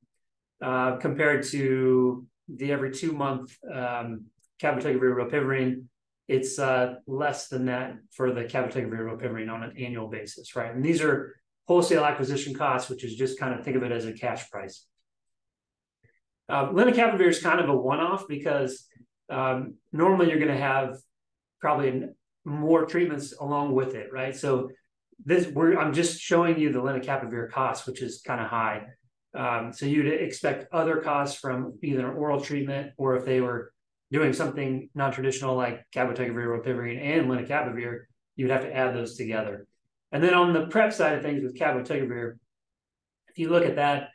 [0.62, 4.26] uh, compared to the every two month um,
[4.60, 5.84] cabotegravir rilpivirine,
[6.28, 10.72] it's uh, less than that for the cabotegravir rilpivirine on an annual basis, right?
[10.72, 11.34] And these are
[11.66, 14.86] wholesale acquisition costs, which is just kind of think of it as a cash price.
[16.50, 18.86] Uh, lenacapavir is kind of a one-off because
[19.30, 20.96] um, normally you're going to have
[21.60, 22.02] probably
[22.44, 24.34] more treatments along with it, right?
[24.34, 24.70] So
[25.24, 28.82] this I'm just showing you the lenacapavir cost, which is kind of high.
[29.34, 33.72] Um, so you'd expect other costs from either an oral treatment or if they were
[34.10, 38.00] doing something non-traditional like cabotegravir, rilpivirine, and lenacapavir,
[38.34, 39.66] you'd have to add those together.
[40.10, 42.38] And then on the prep side of things with cabotegravir,
[43.28, 44.08] if you look at that,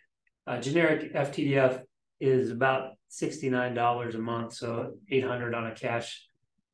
[0.47, 1.81] uh, generic FTDF
[2.19, 6.27] is about $69 a month, so 800 on a cash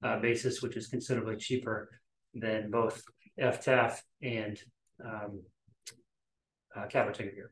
[0.04, 1.90] uh, basis, which is considerably cheaper
[2.34, 3.04] than both
[3.40, 4.60] FTAF and
[5.04, 5.42] um,
[6.76, 7.50] uh, cabotegravir.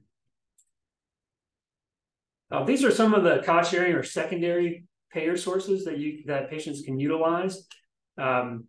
[2.52, 6.49] Uh, these are some of the cost sharing or secondary payer sources that you that
[6.49, 7.67] patients can utilize.
[8.17, 8.65] Um,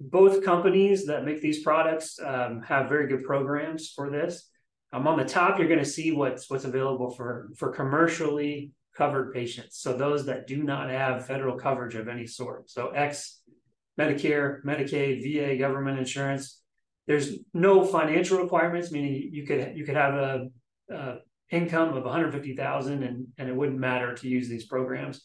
[0.00, 4.50] both companies that make these products um, have very good programs for this.
[4.92, 9.32] Um, on the top, you're going to see what's what's available for for commercially covered
[9.32, 9.78] patients.
[9.78, 12.70] So those that do not have federal coverage of any sort.
[12.70, 13.40] So X,
[13.98, 16.60] Medicare, Medicaid, VA, government insurance.
[17.06, 20.48] There's no financial requirements, meaning you could you could have a,
[20.90, 21.14] a
[21.50, 25.24] income of 150,000 and and it wouldn't matter to use these programs.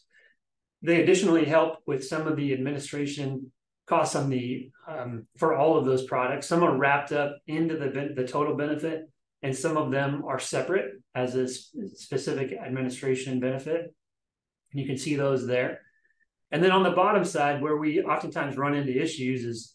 [0.82, 3.50] They additionally help with some of the administration
[3.86, 6.46] costs on the um, for all of those products.
[6.46, 9.08] Some are wrapped up into the the total benefit
[9.42, 13.94] and some of them are separate as a specific administration benefit.
[14.72, 15.80] And you can see those there.
[16.50, 19.74] And then on the bottom side, where we oftentimes run into issues is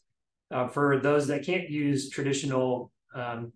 [0.52, 3.54] uh, for those that can't use traditional um,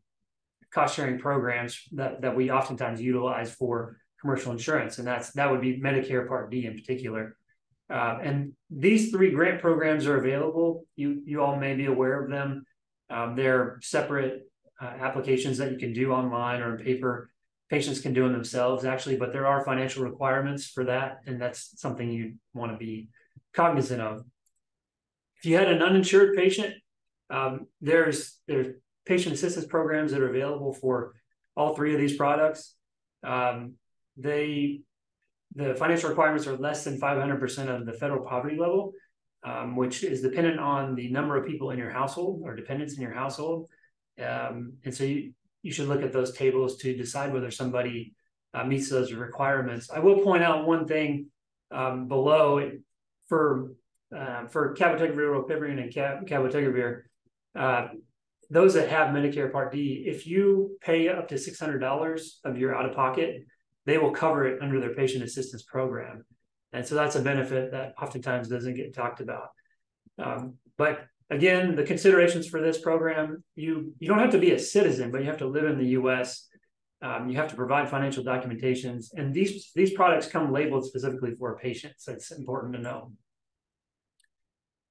[0.73, 5.61] cost sharing programs that, that we oftentimes utilize for commercial insurance, and that's that would
[5.61, 7.37] be Medicare Part D in particular.
[7.89, 10.85] Uh, and these three grant programs are available.
[10.95, 12.65] You you all may be aware of them.
[13.09, 14.49] Um, they're separate
[14.81, 17.29] uh, applications that you can do online or in paper.
[17.69, 21.79] Patients can do them themselves, actually, but there are financial requirements for that, and that's
[21.79, 23.09] something you want to be
[23.53, 24.23] cognizant of.
[25.37, 26.75] If you had an uninsured patient,
[27.29, 31.13] um, there's there's patient assistance programs that are available for
[31.55, 32.75] all three of these products.
[33.23, 33.73] Um,
[34.17, 34.81] they
[35.55, 38.91] the financial requirements are less than 500% of the federal poverty level,
[39.45, 43.01] um, which is dependent on the number of people in your household or dependents in
[43.01, 43.69] your household.
[44.23, 48.13] Um, and so you, you should look at those tables to decide whether somebody
[48.53, 49.89] uh, meets those requirements.
[49.89, 51.27] I will point out one thing
[51.71, 52.71] um, below
[53.27, 53.71] for
[54.15, 57.01] uh, for cabotegravir, rilpivirine, and cab- cabotegravir.
[57.55, 57.87] Uh,
[58.49, 62.57] those that have Medicare Part D, if you pay up to six hundred dollars of
[62.57, 63.43] your out of pocket,
[63.85, 66.23] they will cover it under their patient assistance program,
[66.71, 69.49] and so that's a benefit that oftentimes doesn't get talked about.
[70.17, 74.59] Um, but again, the considerations for this program, you you don't have to be a
[74.59, 76.47] citizen, but you have to live in the U.S.
[77.01, 81.57] Um, you have to provide financial documentations, and these these products come labeled specifically for
[81.57, 82.05] patients.
[82.05, 83.11] That's important to know.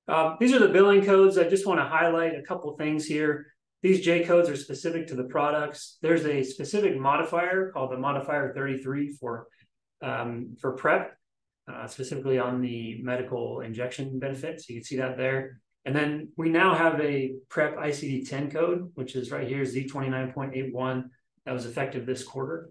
[0.07, 1.38] Uh, these are the billing codes.
[1.38, 3.47] I just want to highlight a couple things here.
[3.83, 5.99] These J codes are specific to the products.
[6.03, 9.47] There's a specific modifier called the modifier 33 for
[10.03, 11.16] um, for PrEP,
[11.73, 14.68] uh, specifically on the medical injection benefits.
[14.68, 15.61] You can see that there.
[15.85, 21.05] And then we now have a PrEP ICD-10 code, which is right here, Z29.81,
[21.44, 22.70] that was effective this quarter.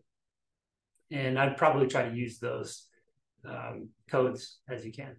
[1.12, 2.88] And I'd probably try to use those
[3.48, 5.16] um, codes as you can.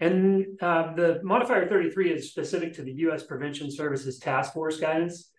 [0.00, 3.22] And uh, the modifier 33 is specific to the U.S.
[3.22, 5.30] Prevention Services Task Force guidance.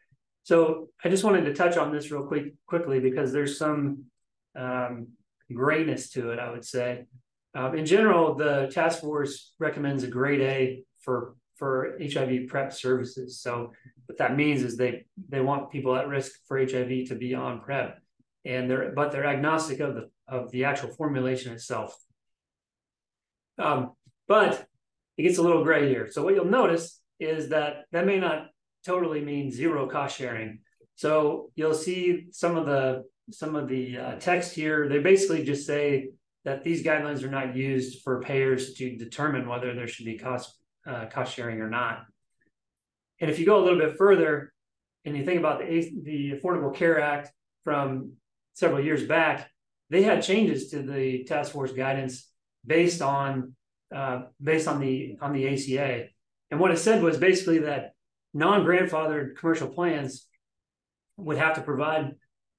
[0.44, 4.06] So I just wanted to touch on this real quick quickly because there's some
[4.56, 5.10] um,
[5.54, 7.06] grayness to it, I would say.
[7.58, 13.42] Um, in general, the task force recommends a grade A for for HIV PrEP services.
[13.42, 13.74] So
[14.06, 17.62] what that means is they they want people at risk for HIV to be on
[17.62, 17.98] PrEP,
[18.46, 21.98] and they're but they're agnostic of the of the actual formulation itself.
[23.58, 23.94] Um,
[24.28, 24.68] but
[25.18, 26.08] it gets a little gray here.
[26.12, 28.50] So what you'll notice is that that may not
[28.86, 30.60] totally mean zero cost sharing.
[30.94, 34.88] So you'll see some of the some of the uh, text here.
[34.88, 36.10] They basically just say
[36.48, 40.56] that these guidelines are not used for payers to determine whether there should be cost
[40.90, 42.06] uh, cost sharing or not.
[43.20, 44.54] And if you go a little bit further
[45.04, 47.34] and you think about the the Affordable Care Act
[47.66, 48.14] from
[48.54, 49.52] several years back,
[49.90, 52.32] they had changes to the task force guidance
[52.66, 53.54] based on
[53.94, 56.06] uh, based on the on the ACA.
[56.50, 57.92] And what it said was basically that
[58.34, 60.26] non-grandfathered commercial plans
[61.18, 62.16] would have to provide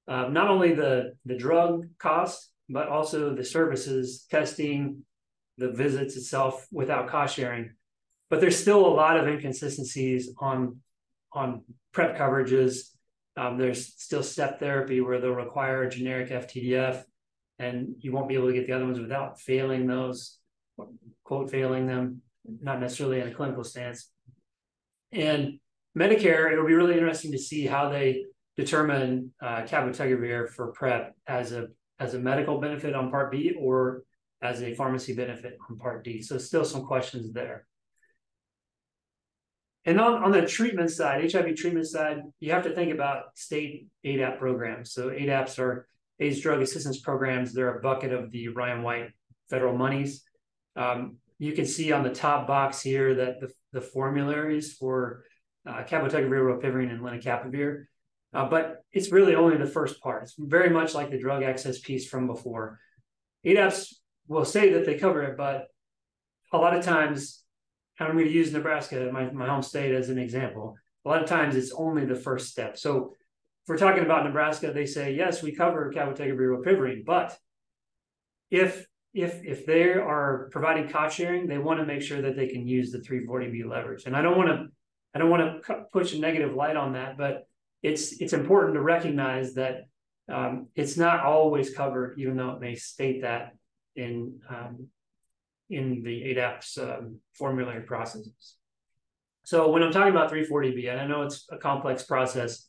[0.07, 5.03] uh, not only the the drug cost but also the services, testing,
[5.57, 7.71] the visits itself without cost sharing.
[8.29, 10.79] But there's still a lot of inconsistencies on
[11.33, 12.89] on PrEP coverages.
[13.35, 17.03] Um, there's still step therapy where they'll require a generic FTDF,
[17.57, 20.37] and you won't be able to get the other ones without failing those,
[21.23, 22.21] quote, failing them,
[22.61, 24.09] not necessarily in a clinical stance.
[25.11, 25.59] And
[25.97, 28.25] Medicare, it'll be really interesting to see how they
[28.57, 31.67] determine uh, cabotegravir for PrEP as a
[31.99, 34.03] as a medical benefit on Part B or
[34.41, 36.21] as a pharmacy benefit on Part D.
[36.21, 37.65] So still some questions there.
[39.85, 43.87] And on, on the treatment side, HIV treatment side, you have to think about state
[44.05, 44.91] ADAP programs.
[44.91, 45.87] So ADAPs are
[46.19, 47.53] AIDS drug assistance programs.
[47.53, 49.11] They're a bucket of the Ryan White
[49.49, 50.23] federal monies.
[50.75, 55.23] Um, you can see on the top box here that the, the formularies for
[55.65, 57.85] uh, cabotegravir, rilpivirine, and lenacapavir
[58.33, 60.23] uh, but it's really only the first part.
[60.23, 62.79] It's very much like the drug access piece from before.
[63.45, 63.93] ADAPs
[64.27, 65.67] will say that they cover it, but
[66.53, 67.43] a lot of times,
[67.99, 70.75] I'm going to use Nebraska, my, my home state, as an example.
[71.05, 72.77] A lot of times it's only the first step.
[72.77, 73.15] So
[73.63, 77.37] if we're talking about Nebraska, they say, yes, we cover cabotegravir rilpivirine, but
[78.49, 82.47] if if if they are providing cost sharing, they want to make sure that they
[82.47, 84.03] can use the 340B leverage.
[84.05, 84.67] And I don't want to
[85.13, 87.47] I don't want to push a negative light on that, but
[87.81, 89.85] it's it's important to recognize that
[90.31, 93.53] um, it's not always covered, even though it may state that
[93.95, 94.87] in um,
[95.69, 98.55] in the ADAP's um, formulary processes.
[99.45, 102.67] So when I'm talking about 340B, and I know it's a complex process,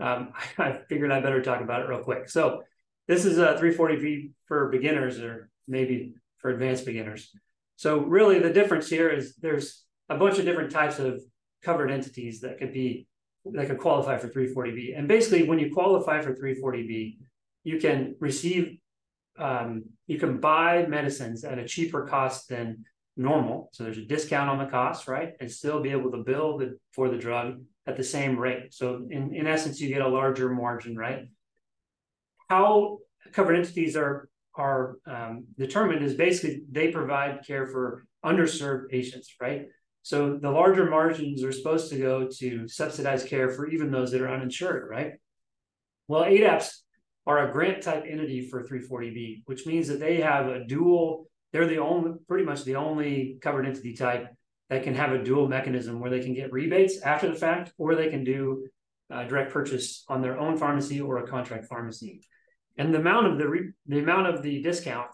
[0.00, 2.28] um, I, I figured I better talk about it real quick.
[2.28, 2.62] So
[3.06, 7.30] this is a 340B for beginners or maybe for advanced beginners.
[7.76, 11.22] So really the difference here is there's a bunch of different types of
[11.62, 13.06] covered entities that could be
[13.46, 14.98] that could qualify for 340B.
[14.98, 17.18] And basically, when you qualify for 340B,
[17.64, 18.78] you can receive,
[19.38, 22.84] um, you can buy medicines at a cheaper cost than
[23.16, 23.70] normal.
[23.72, 25.34] So there's a discount on the cost, right?
[25.40, 28.74] And still be able to bill the, for the drug at the same rate.
[28.74, 31.28] So in, in essence, you get a larger margin, right?
[32.48, 32.98] How
[33.32, 39.68] covered entities are are um, determined is basically they provide care for underserved patients, right?
[40.02, 44.22] So the larger margins are supposed to go to subsidized care for even those that
[44.22, 45.12] are uninsured, right?
[46.06, 46.78] Well, ADAPs
[47.26, 51.66] are a grant type entity for 340B, which means that they have a dual, they're
[51.66, 54.28] the only, pretty much the only covered entity type
[54.70, 57.94] that can have a dual mechanism where they can get rebates after the fact, or
[57.94, 58.66] they can do
[59.10, 62.22] uh, direct purchase on their own pharmacy or a contract pharmacy.
[62.76, 65.08] And the amount of the re- the amount of the discount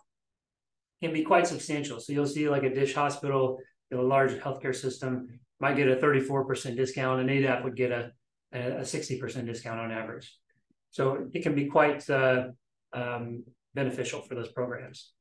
[1.02, 2.00] can be quite substantial.
[2.00, 3.58] So you'll see like a dish hospital
[3.92, 8.12] a large healthcare system might get a 34% discount, and ADAP would get a,
[8.52, 10.36] a 60% discount on average.
[10.90, 12.48] So it can be quite uh,
[12.92, 13.44] um,
[13.74, 15.12] beneficial for those programs.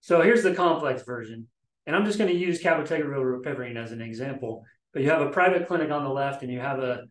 [0.00, 1.48] So here's the complex version.
[1.86, 4.64] And I'm just going to use cabotegravir rilpivirine as an example.
[4.92, 7.04] But you have a private clinic on the left, and you have a,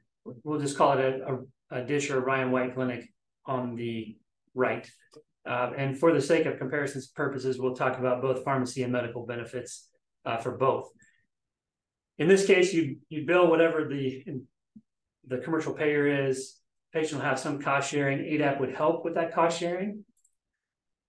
[0.44, 1.40] we'll just call it a,
[1.72, 3.12] a, a Dish or Ryan White clinic
[3.46, 4.18] on the
[4.54, 4.90] right.
[5.46, 9.26] Uh, and for the sake of comparisons purposes, we'll talk about both pharmacy and medical
[9.26, 9.90] benefits
[10.26, 10.90] uh, for both.
[12.18, 14.24] In this case, you you bill whatever the
[15.28, 16.56] the commercial payer is.
[16.94, 18.20] Patient will have some cost sharing.
[18.20, 20.06] ADAP would help with that cost sharing.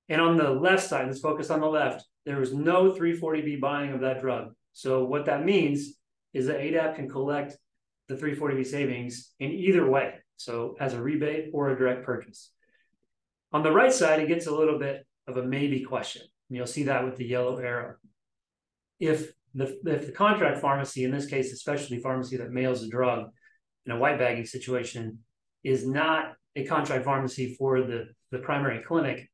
[0.08, 2.04] And on the left side, let's focus on the left.
[2.24, 4.52] There was no 340B buying of that drug.
[4.72, 5.94] So what that means
[6.34, 7.56] is that ADAP can collect
[8.08, 10.14] the 340B savings in either way.
[10.36, 12.50] So as a rebate or a direct purchase.
[13.52, 16.22] On the right side, it gets a little bit of a maybe question.
[16.48, 17.94] And you'll see that with the yellow arrow
[19.00, 22.88] if the if the contract pharmacy, in this case, the specialty pharmacy that mails a
[22.88, 23.30] drug
[23.86, 25.18] in a white bagging situation,
[25.62, 29.30] is not a contract pharmacy for the, the primary clinic,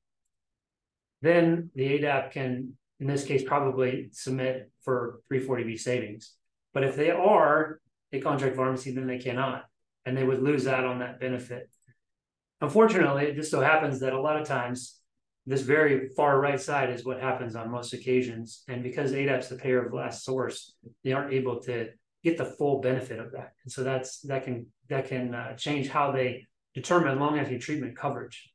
[1.22, 6.34] then the ADAP can in this case, probably submit for 340B savings.
[6.72, 7.80] But if they are
[8.12, 9.64] a contract pharmacy, then they cannot,
[10.06, 11.68] and they would lose out on that benefit.
[12.60, 15.00] Unfortunately, it just so happens that a lot of times
[15.46, 18.62] this very far right side is what happens on most occasions.
[18.68, 21.88] And because ADAP's the payer of last source, they aren't able to
[22.22, 23.52] get the full benefit of that.
[23.64, 28.50] And so that's that can that can uh, change how they determine long-acting treatment coverage.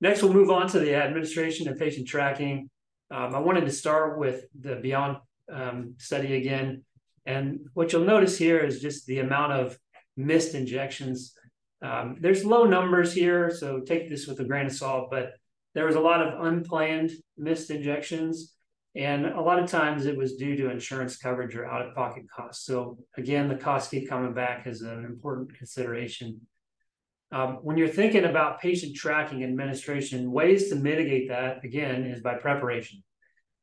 [0.00, 2.68] Next, we'll move on to the administration and patient tracking.
[3.10, 5.18] Um, I wanted to start with the Beyond
[5.52, 6.82] um, study again.
[7.24, 9.78] And what you'll notice here is just the amount of
[10.16, 11.34] missed injections.
[11.82, 15.32] Um, there's low numbers here, so take this with a grain of salt, but
[15.74, 18.54] there was a lot of unplanned missed injections.
[18.94, 22.24] And a lot of times it was due to insurance coverage or out of pocket
[22.34, 22.66] costs.
[22.66, 26.42] So, again, the costs keep coming back as an important consideration.
[27.32, 32.34] Um, when you're thinking about patient tracking administration, ways to mitigate that, again, is by
[32.34, 33.02] preparation.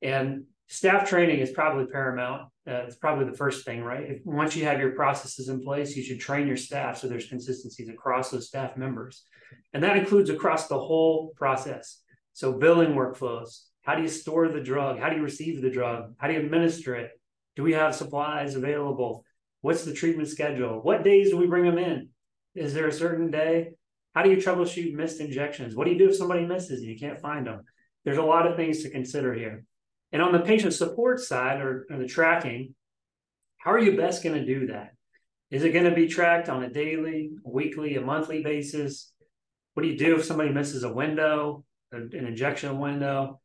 [0.01, 2.49] And staff training is probably paramount.
[2.69, 4.03] Uh, it's probably the first thing, right?
[4.03, 7.27] If, once you have your processes in place, you should train your staff so there's
[7.27, 9.23] consistencies across those staff members.
[9.73, 12.01] And that includes across the whole process.
[12.33, 14.99] So, billing workflows, how do you store the drug?
[14.99, 16.13] How do you receive the drug?
[16.17, 17.11] How do you administer it?
[17.55, 19.25] Do we have supplies available?
[19.61, 20.79] What's the treatment schedule?
[20.81, 22.09] What days do we bring them in?
[22.55, 23.71] Is there a certain day?
[24.13, 25.75] How do you troubleshoot missed injections?
[25.75, 27.63] What do you do if somebody misses and you can't find them?
[28.05, 29.65] There's a lot of things to consider here.
[30.11, 32.73] And on the patient support side or, or the tracking,
[33.57, 34.93] how are you best going to do that?
[35.51, 39.11] Is it going to be tracked on a daily, weekly, a monthly basis?
[39.73, 43.39] What do you do if somebody misses a window, an injection window?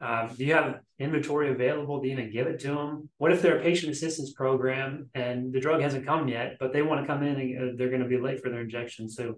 [0.00, 3.08] Um, do you have inventory available to even give it to them?
[3.18, 6.82] What if they're a patient assistance program and the drug hasn't come yet, but they
[6.82, 9.10] want to come in and uh, they're going to be late for their injection?
[9.10, 9.34] So,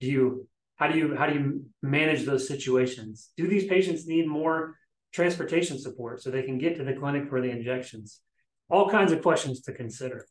[0.00, 3.30] do you how do you how do you manage those situations?
[3.36, 4.76] Do these patients need more
[5.14, 8.20] transportation support so they can get to the clinic for the injections?
[8.68, 10.26] All kinds of questions to consider.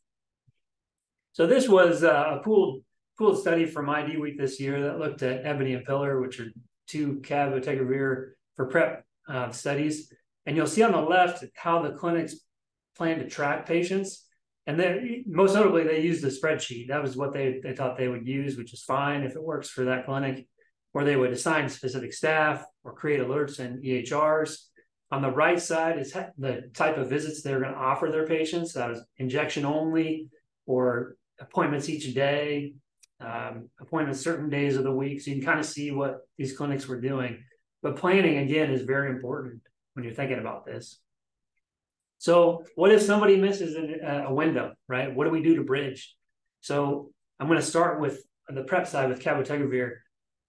[1.32, 2.82] So this was uh, a pooled
[3.18, 6.52] pooled study from ID Week this year that looked at EBONI and Pillar, which are
[6.86, 10.12] two cabotegravir for PrEP uh, studies.
[10.46, 12.34] And you'll see on the left how the clinics
[12.96, 14.26] plan to track patients.
[14.66, 16.88] And then most notably, they used a spreadsheet.
[16.88, 19.68] That was what they, they thought they would use, which is fine if it works
[19.68, 20.46] for that clinic,
[20.92, 24.56] or they would assign specific staff or create alerts and EHRs.
[25.10, 28.72] On the right side is the type of visits they're going to offer their patients.
[28.72, 30.28] That is injection only
[30.66, 32.74] or appointments each day,
[33.20, 35.20] um, appointments certain days of the week.
[35.20, 37.44] So you can kind of see what these clinics were doing.
[37.82, 39.60] But planning, again, is very important
[39.92, 41.00] when you're thinking about this.
[42.18, 45.14] So, what if somebody misses a, window, right?
[45.14, 46.14] What do we do to bridge?
[46.62, 49.96] So, I'm going to start with the PrEP side with cabotegravir.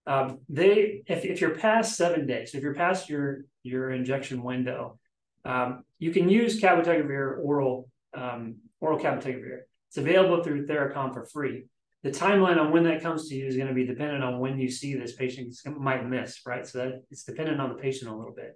[0.08, 5.00] Um, they, if, if you're past seven days, if you're past your your injection window,
[5.44, 9.62] um, you can use cabotegravir oral um, oral cabotegravir.
[9.90, 11.66] It's available through Theracom for free
[12.06, 14.60] the timeline on when that comes to you is going to be dependent on when
[14.60, 16.66] you see this patient might miss, right?
[16.66, 18.54] So that it's dependent on the patient a little bit.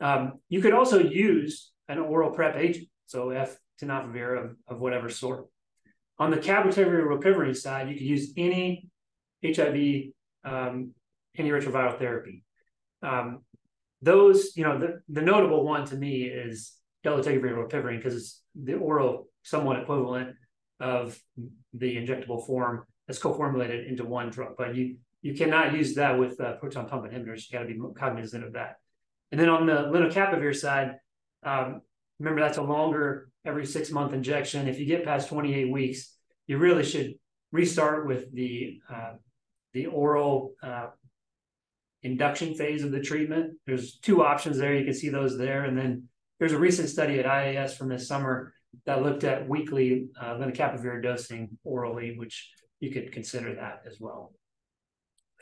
[0.00, 5.08] Um, you could also use an oral PrEP agent, so F tenofovir of, of whatever
[5.08, 5.46] sort.
[6.18, 8.88] On the cabotegravir rilpivirine side, you could use any
[9.44, 10.10] HIV
[10.44, 10.92] um,
[11.38, 12.44] antiretroviral therapy.
[13.02, 13.40] Um,
[14.02, 16.72] those, you know, the, the notable one to me is
[17.04, 20.36] dolutegravir rilpivirine because it's the oral somewhat equivalent
[20.80, 21.18] of
[21.72, 24.54] the injectable form that's co-formulated into one drug.
[24.56, 27.50] But you you cannot use that with uh, proton pump inhibitors.
[27.50, 28.76] You got to be cognizant of that.
[29.32, 30.96] And then on the lenacapavir side,
[31.42, 31.80] um,
[32.18, 34.68] remember that's a longer every six month injection.
[34.68, 36.14] If you get past 28 weeks,
[36.46, 37.14] you really should
[37.52, 39.14] restart with the uh,
[39.74, 40.86] the oral uh,
[42.02, 43.54] induction phase of the treatment.
[43.66, 44.74] There's two options there.
[44.74, 45.64] You can see those there.
[45.64, 46.04] And then
[46.38, 48.54] there's a recent study at IAS from this summer
[48.86, 52.50] that looked at weekly uh, lenacapavir dosing orally, which
[52.80, 54.32] you could consider that as well.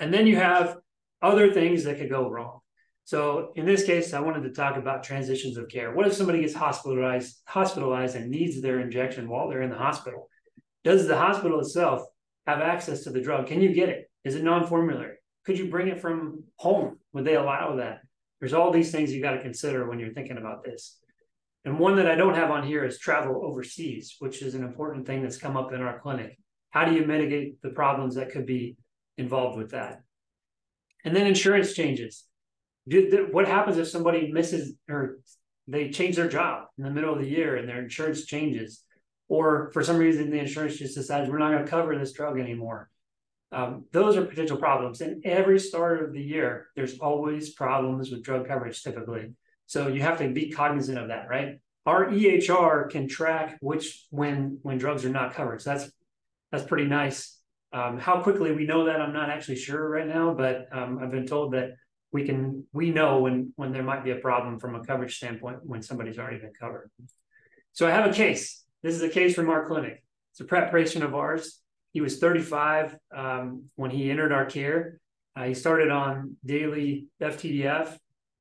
[0.00, 0.78] And then you have
[1.20, 2.60] other things that could go wrong.
[3.04, 5.94] So in this case, I wanted to talk about transitions of care.
[5.94, 10.28] What if somebody gets hospitalized, hospitalized and needs their injection while they're in the hospital?
[10.84, 12.02] Does the hospital itself
[12.46, 13.48] have access to the drug?
[13.48, 14.10] Can you get it?
[14.24, 15.16] Is it non-formulary?
[15.44, 16.98] Could you bring it from home?
[17.12, 18.02] Would they allow that?
[18.40, 20.98] There's all these things you got to consider when you're thinking about this.
[21.64, 25.06] And one that I don't have on here is travel overseas, which is an important
[25.06, 26.38] thing that's come up in our clinic.
[26.70, 28.76] How do you mitigate the problems that could be
[29.16, 30.02] involved with that?
[31.04, 32.24] And then insurance changes.
[32.86, 35.18] what happens if somebody misses or
[35.68, 38.82] they change their job in the middle of the year and their insurance changes?
[39.28, 42.38] Or for some reason, the insurance just decides we're not going to cover this drug
[42.38, 42.90] anymore.
[43.52, 45.00] Um, those are potential problems.
[45.02, 49.34] And every start of the year, there's always problems with drug coverage typically.
[49.66, 51.60] So you have to be cognizant of that, right?
[51.84, 55.60] Our EHR can track which when when drugs are not covered.
[55.62, 55.90] So that's
[56.50, 57.38] that's pretty nice.
[57.72, 61.10] Um, how quickly we know that, I'm not actually sure right now, but um, I've
[61.10, 61.70] been told that
[62.12, 65.58] we can we know when when there might be a problem from a coverage standpoint
[65.62, 66.90] when somebody's already been covered.
[67.72, 68.62] So I have a case.
[68.82, 70.04] This is a case from our clinic.
[70.32, 71.60] It's a prep patient of ours.
[71.92, 74.98] He was 35 um, when he entered our care.
[75.36, 77.96] Uh, he started on daily FTDF.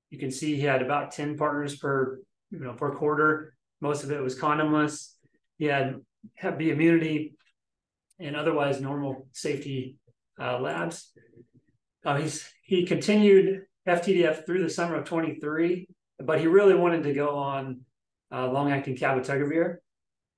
[0.09, 3.53] You can see he had about 10 partners per you know per quarter.
[3.79, 5.13] Most of it was condomless.
[5.57, 5.95] He had
[6.35, 7.35] Hep B immunity
[8.19, 9.97] and otherwise normal safety
[10.39, 11.11] uh, labs.
[12.05, 15.87] Uh, he's he continued FTDF through the summer of 23,
[16.19, 17.81] but he really wanted to go on
[18.31, 19.77] uh, long-acting cabotegravir.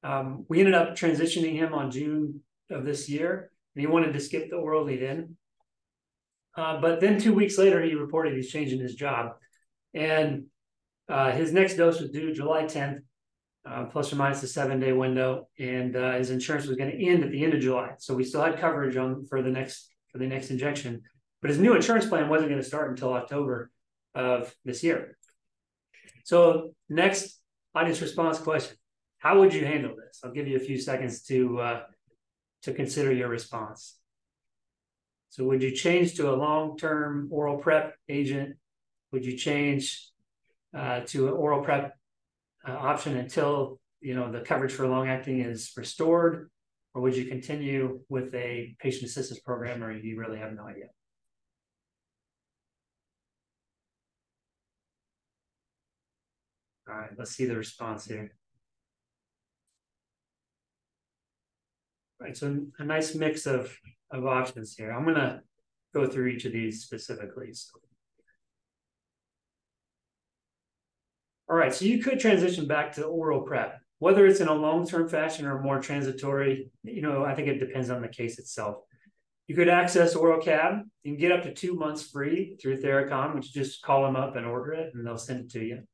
[0.04, 4.20] Um, we ended up transitioning him on June of this year, and he wanted to
[4.20, 5.36] skip the oral lead-in.
[6.56, 9.32] Uh, but then two weeks later, he reported he's changing his job,
[9.94, 10.46] and
[11.10, 13.00] uh, his next dose was due July 10th,
[13.66, 17.24] uh, plus or minus a seven-day window, and uh, his insurance was going to end
[17.24, 17.92] at the end of July.
[17.98, 21.02] So we still had coverage on for the next for the next injection,
[21.42, 23.72] but his new insurance plan wasn't going to start until October
[24.14, 25.18] of this year.
[26.24, 27.40] So next
[27.74, 28.78] audience response question:
[29.18, 30.20] How would you handle this?
[30.24, 31.82] I'll give you a few seconds to uh,
[32.64, 33.98] to consider your response.
[35.30, 38.56] So would you change to a long-term oral prep agent?
[39.12, 40.10] Would you change
[40.76, 41.96] uh, to an oral prep
[42.68, 46.50] uh, option until you know the coverage for long-acting is restored,
[46.94, 50.88] or would you continue with a patient assistance program, or you really have no idea?
[56.88, 58.36] All right, let's see the response here.
[62.24, 62.38] Right?
[62.38, 63.78] So a nice mix of,
[64.10, 64.92] of options here.
[64.92, 65.42] I'm going to
[65.94, 67.54] go through each of these specifically.
[67.54, 67.80] So.
[71.50, 75.10] All right, so you could transition back to oral prep, whether it's in a long-term
[75.10, 78.78] fashion or more transitory, you know, I think it depends on the case itself.
[79.48, 80.84] You could access oral cab.
[81.04, 84.46] Can get up to two months free through Theracom, which just call them up and
[84.46, 85.76] order it, and they'll send it to you.
[85.76, 85.86] And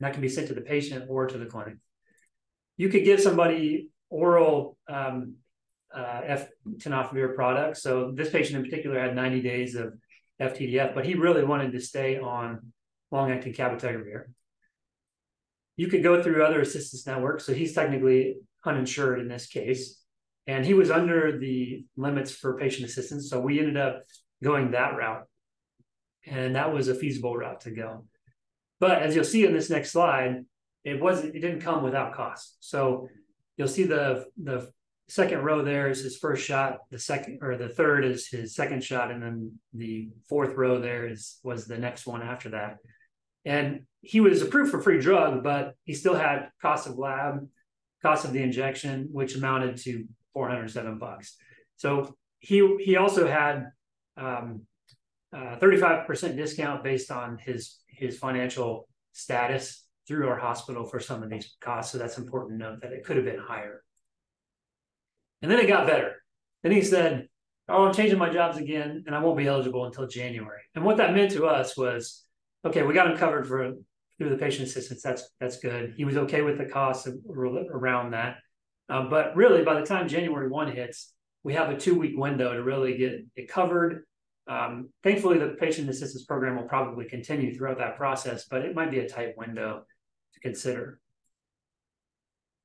[0.00, 1.76] that can be sent to the patient or to the clinic.
[2.76, 5.34] You could give somebody oral um,
[5.94, 7.82] uh, F tenofovir products.
[7.82, 9.94] So this patient in particular had 90 days of
[10.40, 12.72] FTDF, but he really wanted to stay on
[13.10, 14.24] long-acting cabotegravir.
[15.76, 17.44] You could go through other assistance networks.
[17.44, 20.02] So he's technically uninsured in this case,
[20.46, 23.30] and he was under the limits for patient assistance.
[23.30, 24.02] So we ended up
[24.42, 25.24] going that route,
[26.26, 28.06] and that was a feasible route to go.
[28.80, 30.44] But as you'll see in this next slide,
[30.84, 31.34] it wasn't.
[31.34, 32.56] It didn't come without cost.
[32.60, 33.08] So
[33.56, 34.70] you'll see the the
[35.08, 36.78] second row there is his first shot.
[36.90, 41.06] The second or the third is his second shot, and then the fourth row there
[41.06, 42.78] is was the next one after that.
[43.44, 47.46] And he was approved for free drug, but he still had cost of lab,
[48.02, 51.36] cost of the injection, which amounted to 407 bucks.
[51.76, 53.66] So he he also had
[54.16, 54.62] um,
[55.34, 61.30] uh, 35% discount based on his his financial status through our hospital for some of
[61.30, 61.92] these costs.
[61.92, 63.82] So that's important to note that it could have been higher.
[65.42, 66.22] And then it got better.
[66.62, 67.28] Then he said,
[67.68, 70.60] Oh, I'm changing my jobs again, and I won't be eligible until January.
[70.76, 72.24] And what that meant to us was,
[72.64, 73.72] okay, we got him covered for
[74.18, 75.02] through the patient assistance.
[75.02, 75.94] That's that's good.
[75.96, 78.36] He was okay with the costs around that.
[78.88, 82.52] Um, but really, by the time January one hits, we have a two week window
[82.52, 84.04] to really get it covered.
[84.48, 88.92] Um, thankfully, the patient assistance program will probably continue throughout that process, but it might
[88.92, 89.82] be a tight window
[90.36, 91.00] to consider.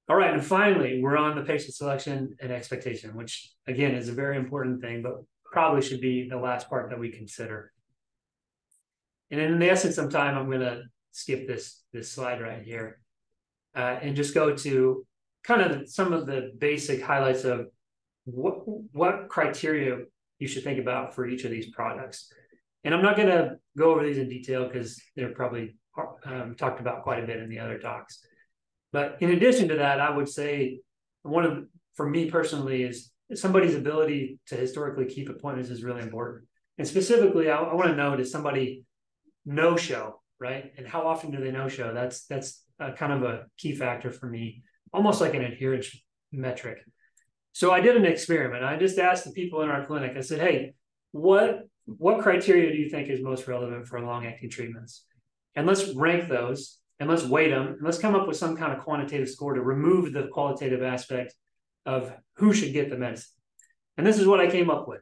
[0.09, 4.13] All right, and finally, we're on the patient selection and expectation, which again is a
[4.13, 7.71] very important thing, but probably should be the last part that we consider.
[9.29, 12.99] And in the essence of time, I'm going to skip this this slide right here
[13.75, 15.05] uh, and just go to
[15.43, 17.67] kind of some of the basic highlights of
[18.25, 19.99] what what criteria
[20.39, 22.31] you should think about for each of these products.
[22.83, 25.75] And I'm not going to go over these in detail because they're probably
[26.25, 28.19] um, talked about quite a bit in the other talks.
[28.91, 30.79] But in addition to that, I would say
[31.23, 31.65] one of
[31.95, 36.45] for me personally is somebody's ability to historically keep appointments is really important.
[36.77, 38.83] And specifically, I, I want to know does somebody
[39.45, 40.71] no show, right?
[40.77, 41.93] And how often do they no show?
[41.93, 44.63] That's that's a, kind of a key factor for me,
[44.93, 45.95] almost like an adherence
[46.31, 46.79] metric.
[47.53, 48.63] So I did an experiment.
[48.63, 50.15] I just asked the people in our clinic.
[50.17, 50.73] I said, "Hey,
[51.11, 55.05] what what criteria do you think is most relevant for long acting treatments?"
[55.55, 58.73] And let's rank those and let's weight them and let's come up with some kind
[58.73, 61.33] of quantitative score to remove the qualitative aspect
[61.85, 63.33] of who should get the medicine.
[63.97, 65.01] And this is what I came up with.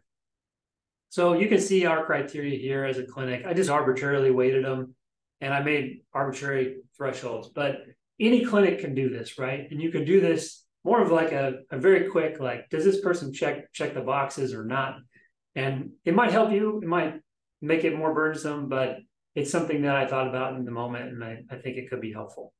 [1.10, 3.46] So you can see our criteria here as a clinic.
[3.46, 4.96] I just arbitrarily weighted them
[5.42, 7.82] and I made arbitrary thresholds, but
[8.20, 9.68] any clinic can do this, right?
[9.72, 13.02] And you can do this more of like a, a very quick, like, does this
[13.02, 14.98] person check check the boxes or not?
[15.56, 17.20] And it might help you, it might
[17.62, 19.00] make it more burdensome, but
[19.36, 22.02] it's something that I thought about in the moment and I, I think it could
[22.02, 22.54] be helpful.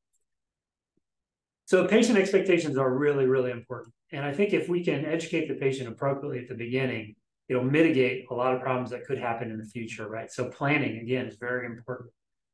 [1.66, 3.94] So patient expectations are really, really important.
[4.12, 7.16] And I think if we can educate the patient appropriately at the beginning,
[7.48, 10.32] it'll mitigate a lot of problems that could happen in the future, right?
[10.32, 12.10] So planning, again, is very important.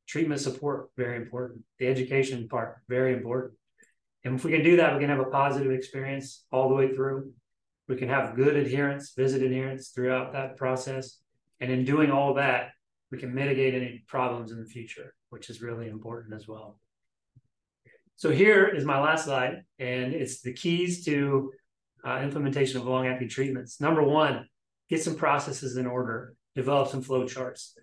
[0.06, 1.62] Treatment support, very important.
[1.78, 3.54] The education part, very important.
[4.24, 6.94] And if we can do that, we can have a positive experience all the way
[6.94, 7.32] through.
[7.88, 11.18] We can have good adherence, visit adherence throughout that process.
[11.60, 12.70] And in doing all that,
[13.10, 16.78] we can mitigate any problems in the future, which is really important as well.
[18.16, 21.52] So here is my last slide, and it's the keys to
[22.06, 23.80] uh, implementation of long-acting treatments.
[23.80, 24.48] Number one,
[24.88, 27.74] get some processes in order, develop some flow charts.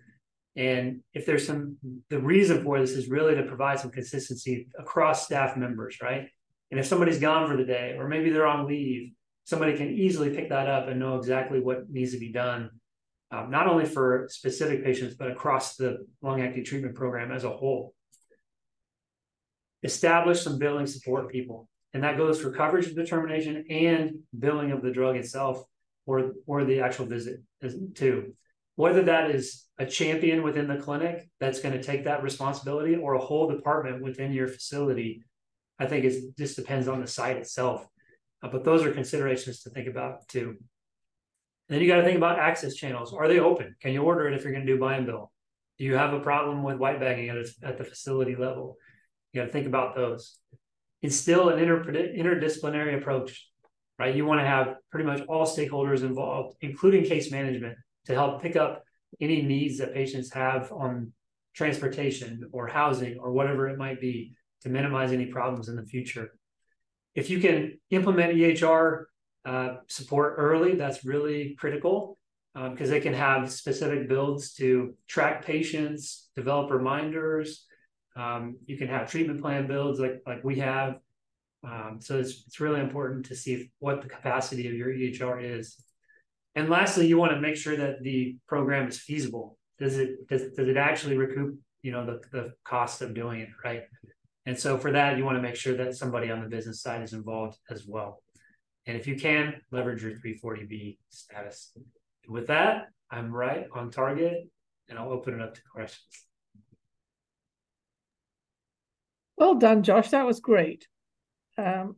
[0.56, 1.76] And if there's some,
[2.10, 6.28] the reason for this is really to provide some consistency across staff members, right?
[6.70, 9.12] And if somebody's gone for the day, or maybe they're on leave,
[9.44, 12.70] somebody can easily pick that up and know exactly what needs to be done,
[13.34, 17.50] um, not only for specific patients, but across the long acting treatment program as a
[17.50, 17.94] whole
[19.82, 21.68] establish some billing support people.
[21.92, 25.62] And that goes for coverage determination and billing of the drug itself
[26.06, 27.40] or, or the actual visit
[27.94, 28.34] too.
[28.76, 33.14] Whether that is a champion within the clinic that's going to take that responsibility or
[33.14, 35.22] a whole department within your facility,
[35.78, 37.86] I think it just depends on the site itself.
[38.42, 40.56] Uh, but those are considerations to think about too.
[41.68, 43.12] Then you got to think about access channels.
[43.12, 43.74] Are they open?
[43.80, 45.32] Can you order it if you're going to do buy and bill?
[45.78, 48.76] Do you have a problem with white bagging at, a, at the facility level?
[49.32, 50.38] You got to think about those.
[51.02, 53.48] Instill an inter- interdisciplinary approach,
[53.98, 54.14] right?
[54.14, 58.56] You want to have pretty much all stakeholders involved, including case management, to help pick
[58.56, 58.84] up
[59.20, 61.12] any needs that patients have on
[61.54, 66.32] transportation or housing or whatever it might be to minimize any problems in the future.
[67.14, 69.04] If you can implement EHR
[69.44, 72.18] uh, support early, that's really critical
[72.54, 77.66] because um, they can have specific builds to track patients, develop reminders,
[78.16, 80.96] um, you can have treatment plan builds like like we have.
[81.64, 85.76] Um, so it's it's really important to see what the capacity of your EHR is.
[86.54, 89.58] And lastly, you want to make sure that the program is feasible.
[89.78, 93.48] Does it does, does it actually recoup you know the the cost of doing it
[93.64, 93.82] right?
[94.46, 97.02] And so for that, you want to make sure that somebody on the business side
[97.02, 98.22] is involved as well.
[98.86, 101.72] And if you can, leverage your 340B status.
[102.28, 104.48] With that, I'm right on target,
[104.88, 106.26] and I'll open it up to questions.
[109.36, 110.10] Well done, Josh.
[110.10, 110.86] That was great.
[111.56, 111.96] Um,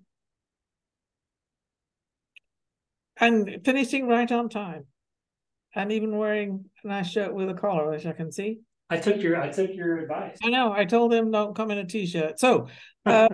[3.19, 4.87] and finishing right on time.
[5.75, 8.61] And even wearing a nice shirt with a collar, which I can see.
[8.89, 10.39] I took your I took your advice.
[10.43, 10.73] I know.
[10.73, 12.39] I told him don't come in a t-shirt.
[12.39, 12.69] So
[13.07, 13.29] uh,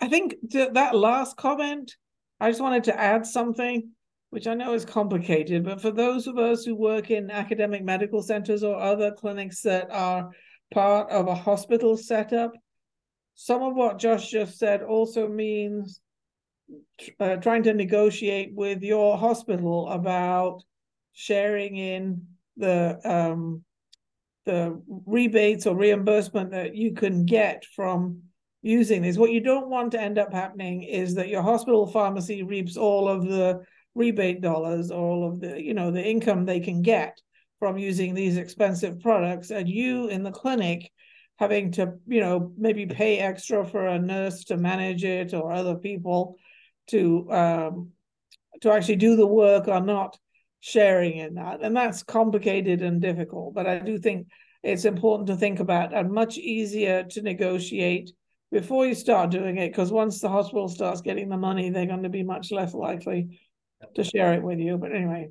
[0.00, 1.96] I think th- that last comment,
[2.38, 3.90] I just wanted to add something,
[4.30, 8.22] which I know is complicated, but for those of us who work in academic medical
[8.22, 10.30] centers or other clinics that are
[10.72, 12.52] part of a hospital setup.
[13.34, 16.00] Some of what Josh just said also means
[17.18, 20.62] uh, trying to negotiate with your hospital about
[21.12, 22.26] sharing in
[22.56, 23.64] the um,
[24.46, 28.22] the rebates or reimbursement that you can get from
[28.62, 29.16] using this.
[29.16, 33.08] What you don't want to end up happening is that your hospital pharmacy reaps all
[33.08, 33.62] of the
[33.94, 37.20] rebate dollars, all of the you know the income they can get
[37.58, 39.50] from using these expensive products.
[39.50, 40.90] And you in the clinic
[41.38, 45.76] having to you know maybe pay extra for a nurse to manage it or other
[45.76, 46.36] people
[46.88, 47.90] to um,
[48.60, 50.18] to actually do the work or not
[50.60, 51.62] sharing in that.
[51.62, 53.54] And that's complicated and difficult.
[53.54, 54.26] But i do think
[54.62, 58.12] it's important to think about and much easier to negotiate
[58.50, 62.02] before you start doing it because once the hospital starts getting the money they're going
[62.02, 63.40] to be much less likely
[63.94, 65.28] to share it with you but anyway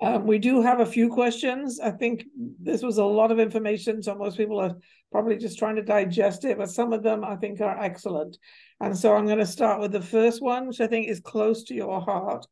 [0.00, 1.78] um, we do have a few questions.
[1.80, 2.24] I think
[2.60, 4.76] this was a lot of information, so most people are
[5.12, 8.36] probably just trying to digest it, but some of them I think are excellent.
[8.80, 11.64] And so I'm going to start with the first one, which I think is close
[11.64, 12.44] to your heart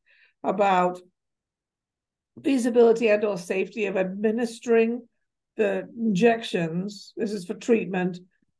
[0.45, 1.01] about
[2.45, 5.03] feasibility and or safety of administering
[5.57, 7.13] the injections.
[7.17, 8.19] This is for treatment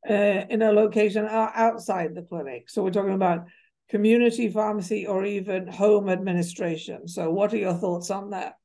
[0.09, 2.69] uh, in a location outside the clinic.
[2.69, 3.45] So we're talking about
[3.89, 7.07] community pharmacy or even home administration.
[7.07, 8.55] So what are your thoughts on that?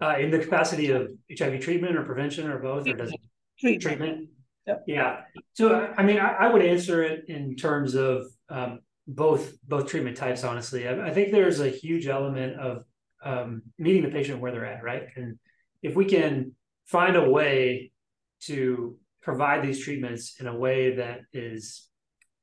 [0.00, 3.20] uh, in the capacity of HIV treatment or prevention or both, or does it
[3.58, 3.82] treatment?
[3.82, 4.28] treatment?
[4.66, 4.84] Yep.
[4.86, 5.20] Yeah.
[5.54, 10.16] So I mean, I, I, would answer it in terms of um, both both treatment
[10.16, 10.44] types.
[10.44, 12.84] Honestly, I, I, think there's a huge element of
[13.24, 15.04] um, meeting the patient where they're at, right?
[15.16, 15.38] And
[15.82, 16.52] if we can
[16.86, 17.92] find a way
[18.42, 21.88] to provide these treatments in a way that is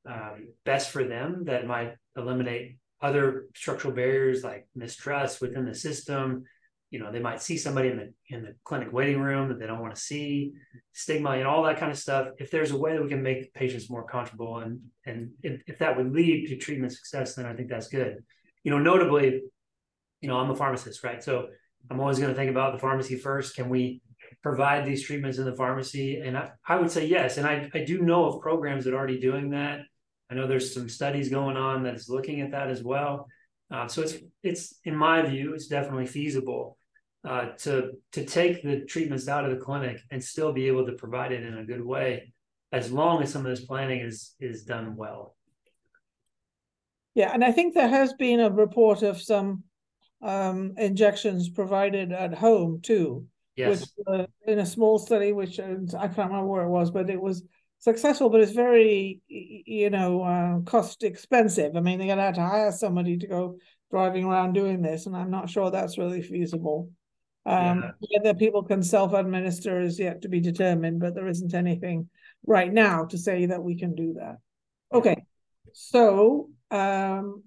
[0.08, 6.44] um, best for them, that might eliminate other structural barriers like mistrust within the system.
[6.90, 9.66] You know, they might see somebody in the in the clinic waiting room that they
[9.66, 10.52] don't want to see,
[10.92, 12.28] stigma and all that kind of stuff.
[12.38, 15.78] If there's a way that we can make patients more comfortable and and if, if
[15.78, 18.22] that would lead to treatment success, then I think that's good.
[18.62, 19.42] You know, notably,
[20.20, 21.22] you know, I'm a pharmacist, right?
[21.22, 21.48] So
[21.90, 23.56] I'm always going to think about the pharmacy first.
[23.56, 24.00] Can we
[24.46, 26.20] provide these treatments in the pharmacy?
[26.24, 27.36] And I, I would say yes.
[27.36, 29.80] And I, I do know of programs that are already doing that.
[30.30, 33.26] I know there's some studies going on that's looking at that as well.
[33.72, 36.78] Uh, so it's it's in my view, it's definitely feasible
[37.28, 37.72] uh, to
[38.12, 41.42] to take the treatments out of the clinic and still be able to provide it
[41.42, 42.32] in a good way,
[42.70, 45.34] as long as some of this planning is is done well.
[47.16, 49.64] Yeah, and I think there has been a report of some
[50.22, 53.26] um, injections provided at home too.
[53.56, 53.92] Yes.
[54.06, 57.20] Uh, in a small study, which uh, I can't remember where it was, but it
[57.20, 57.42] was
[57.78, 61.76] successful, but it's very, you know, uh, cost expensive.
[61.76, 63.58] I mean, they're going to have to hire somebody to go
[63.90, 66.90] driving around doing this, and I'm not sure that's really feasible.
[67.46, 67.90] Um, yeah.
[68.22, 72.08] Whether people can self administer is yet to be determined, but there isn't anything
[72.46, 74.36] right now to say that we can do that.
[74.92, 75.24] Okay,
[75.72, 77.44] so um,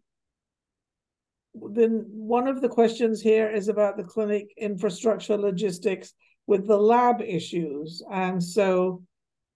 [1.72, 6.14] then one of the questions here is about the clinic infrastructure logistics
[6.47, 8.03] with the lab issues.
[8.12, 9.03] And so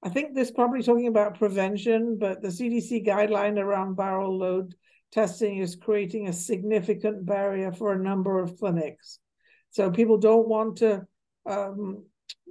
[0.04, 4.76] I think this probably talking about prevention, but the CDC guideline around viral load
[5.12, 9.20] testing is creating a significant barrier for a number of clinics.
[9.70, 11.06] So people don't want to,
[11.46, 12.04] um,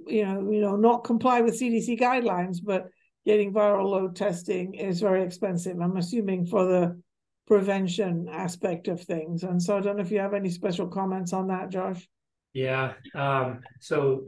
[0.07, 2.87] you know, you know, not comply with CDC guidelines, but
[3.25, 5.77] getting viral load testing is very expensive.
[5.79, 7.01] I'm assuming for the
[7.47, 9.43] prevention aspect of things.
[9.43, 12.07] And so I don't know if you have any special comments on that, Josh.
[12.53, 12.93] Yeah.
[13.15, 14.27] Um, so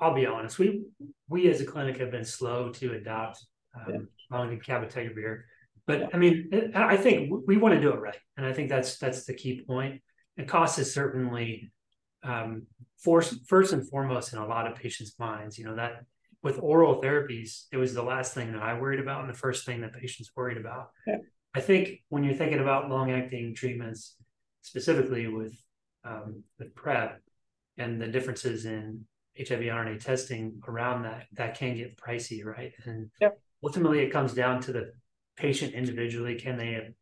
[0.00, 0.58] I'll, be honest.
[0.58, 0.84] We
[1.28, 3.44] we as a clinic have been slow to adopt
[3.74, 4.56] um, yeah.
[4.56, 5.42] cabotegravir,
[5.86, 8.98] but I mean, I think we want to do it right, and I think that's
[8.98, 10.00] that's the key point.
[10.36, 11.70] And cost is certainly
[12.22, 12.66] um,
[12.98, 15.58] first first and foremost in a lot of patients' minds.
[15.58, 16.04] You know that
[16.42, 19.66] with oral therapies, it was the last thing that I worried about, and the first
[19.66, 20.90] thing that patients worried about.
[21.06, 21.18] Yeah.
[21.54, 24.16] I think when you're thinking about long acting treatments,
[24.62, 25.56] specifically with
[26.04, 27.20] um, with PrEP
[27.76, 29.04] and the differences in
[29.38, 32.72] HIV RNA testing around that, that can get pricey, right?
[32.84, 33.40] And yep.
[33.62, 34.92] ultimately, it comes down to the
[35.36, 36.34] patient individually.
[36.34, 36.94] Can they,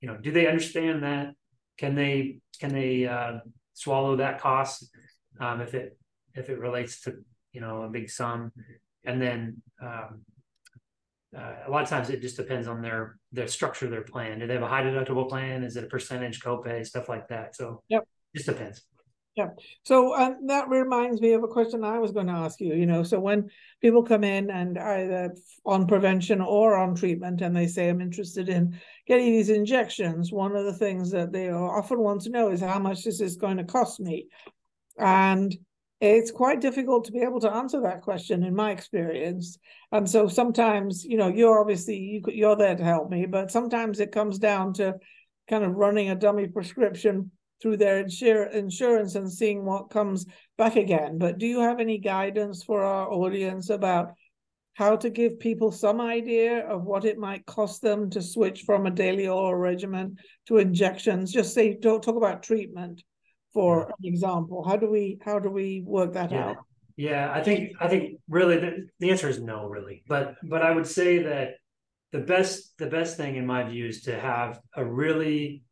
[0.00, 1.34] you know, do they understand that?
[1.78, 3.38] Can they can they uh,
[3.74, 4.88] swallow that cost
[5.40, 5.96] um, if it
[6.34, 7.16] if it relates to
[7.52, 8.52] you know a big sum?
[9.04, 10.22] And then um,
[11.36, 14.38] uh, a lot of times it just depends on their their structure of their plan.
[14.38, 15.62] Do they have a high deductible plan?
[15.62, 17.54] Is it a percentage copay, stuff like that?
[17.54, 18.04] So yep.
[18.34, 18.82] just depends.
[19.36, 19.50] Yeah.
[19.84, 22.74] So uh, that reminds me of a question I was going to ask you.
[22.74, 23.50] You know, so when
[23.80, 25.32] people come in and either
[25.64, 28.76] on prevention or on treatment, and they say, I'm interested in
[29.06, 32.80] getting these injections, one of the things that they often want to know is how
[32.80, 34.26] much this is going to cost me.
[34.98, 35.56] And
[36.00, 39.58] it's quite difficult to be able to answer that question in my experience.
[39.90, 44.00] And so sometimes you know you're obviously you, you're there to help me but sometimes
[44.00, 44.94] it comes down to
[45.48, 47.30] kind of running a dummy prescription
[47.60, 50.26] through their insur- insurance and seeing what comes
[50.56, 51.18] back again.
[51.18, 54.12] But do you have any guidance for our audience about
[54.74, 58.86] how to give people some idea of what it might cost them to switch from
[58.86, 61.32] a daily oral regimen to injections?
[61.32, 63.02] Just say don't talk about treatment
[63.52, 64.64] for an example?
[64.66, 66.50] How do we how do we work that yeah.
[66.50, 66.56] out?
[66.96, 70.02] Yeah, I think I think really the, the answer is no, really.
[70.08, 71.54] But but I would say that
[72.12, 75.62] the best the best thing in my view is to have a really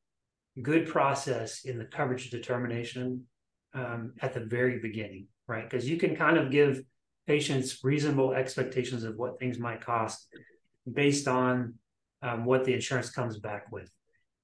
[0.63, 3.25] good process in the coverage determination
[3.75, 5.69] um, at the very beginning, right?
[5.69, 6.81] Because you can kind of give
[7.27, 10.27] patients reasonable expectations of what things might cost
[10.91, 11.75] based on
[12.23, 13.91] um, what the insurance comes back with.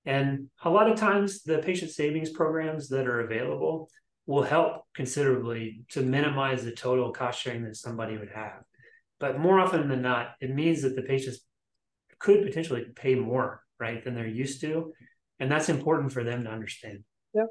[0.05, 3.89] And a lot of times, the patient savings programs that are available
[4.27, 8.63] will help considerably to minimize the total cost sharing that somebody would have.
[9.21, 11.41] But more often than not, it means that the patients
[12.19, 14.93] could potentially pay more, right, than they're used to.
[15.39, 17.05] And that's important for them to understand.
[17.35, 17.47] Yep,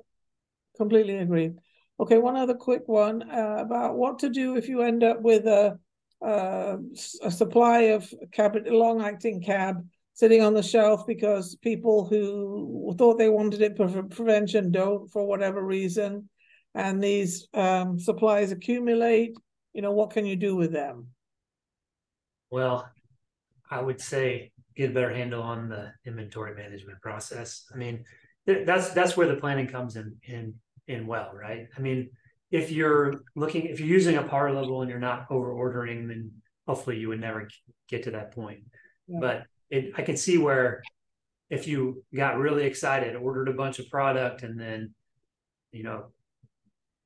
[0.78, 1.52] completely agree.
[2.00, 5.46] Okay, one other quick one uh, about what to do if you end up with
[5.46, 5.78] a,
[6.26, 6.78] uh,
[7.22, 13.18] a supply of cab- long acting cab sitting on the shelf because people who thought
[13.18, 16.28] they wanted it for prevention don't for whatever reason
[16.76, 19.36] and these um, supplies accumulate
[19.74, 21.08] you know what can you do with them
[22.50, 22.90] well
[23.70, 28.04] i would say get a better handle on the inventory management process i mean
[28.46, 30.54] that's that's where the planning comes in in
[30.88, 31.68] in well, right?
[31.76, 32.10] I mean,
[32.52, 36.32] if you're looking, if you're using a par level and you're not over ordering, then
[36.68, 37.48] hopefully you would never
[37.88, 38.62] get to that point.
[39.08, 39.20] Yeah.
[39.22, 40.84] But it, I can see where
[41.50, 44.94] if you got really excited, ordered a bunch of product, and then
[45.72, 46.08] you know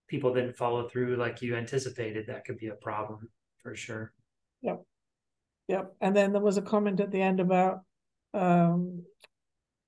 [0.07, 3.29] people didn't follow through like you anticipated, that could be a problem
[3.61, 4.13] for sure.
[4.61, 4.83] Yep.
[5.67, 5.95] Yep.
[6.01, 7.81] And then there was a comment at the end about
[8.33, 9.03] um,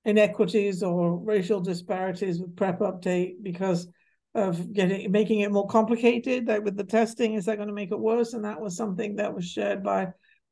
[0.04, 3.86] inequities or racial disparities with prep update because
[4.34, 7.90] of getting making it more complicated like with the testing is that going to make
[7.90, 10.06] it worse and that was something that was shared by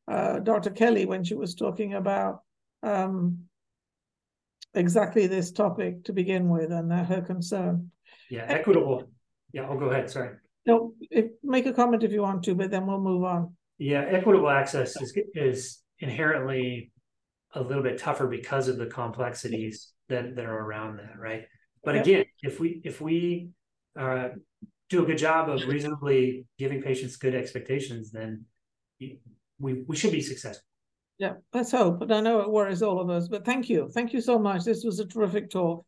[0.08, 2.40] uh, dr kelly when she was talking about
[2.82, 3.38] um,
[4.74, 7.90] exactly this topic to begin with and uh, her concern
[8.30, 9.04] yeah equitable
[9.52, 10.36] yeah i'll go ahead sorry
[10.66, 14.04] no if, make a comment if you want to but then we'll move on yeah
[14.08, 16.92] equitable access is is inherently
[17.54, 21.46] a little bit tougher because of the complexities that, that are around that, right?
[21.82, 22.04] But yep.
[22.04, 23.50] again, if we if we
[23.98, 24.28] uh,
[24.90, 28.44] do a good job of reasonably giving patients good expectations, then
[29.58, 30.64] we we should be successful.
[31.18, 31.98] Yeah, let's hope.
[32.00, 33.28] But I know it worries all of us.
[33.28, 34.64] But thank you, thank you so much.
[34.64, 35.85] This was a terrific talk.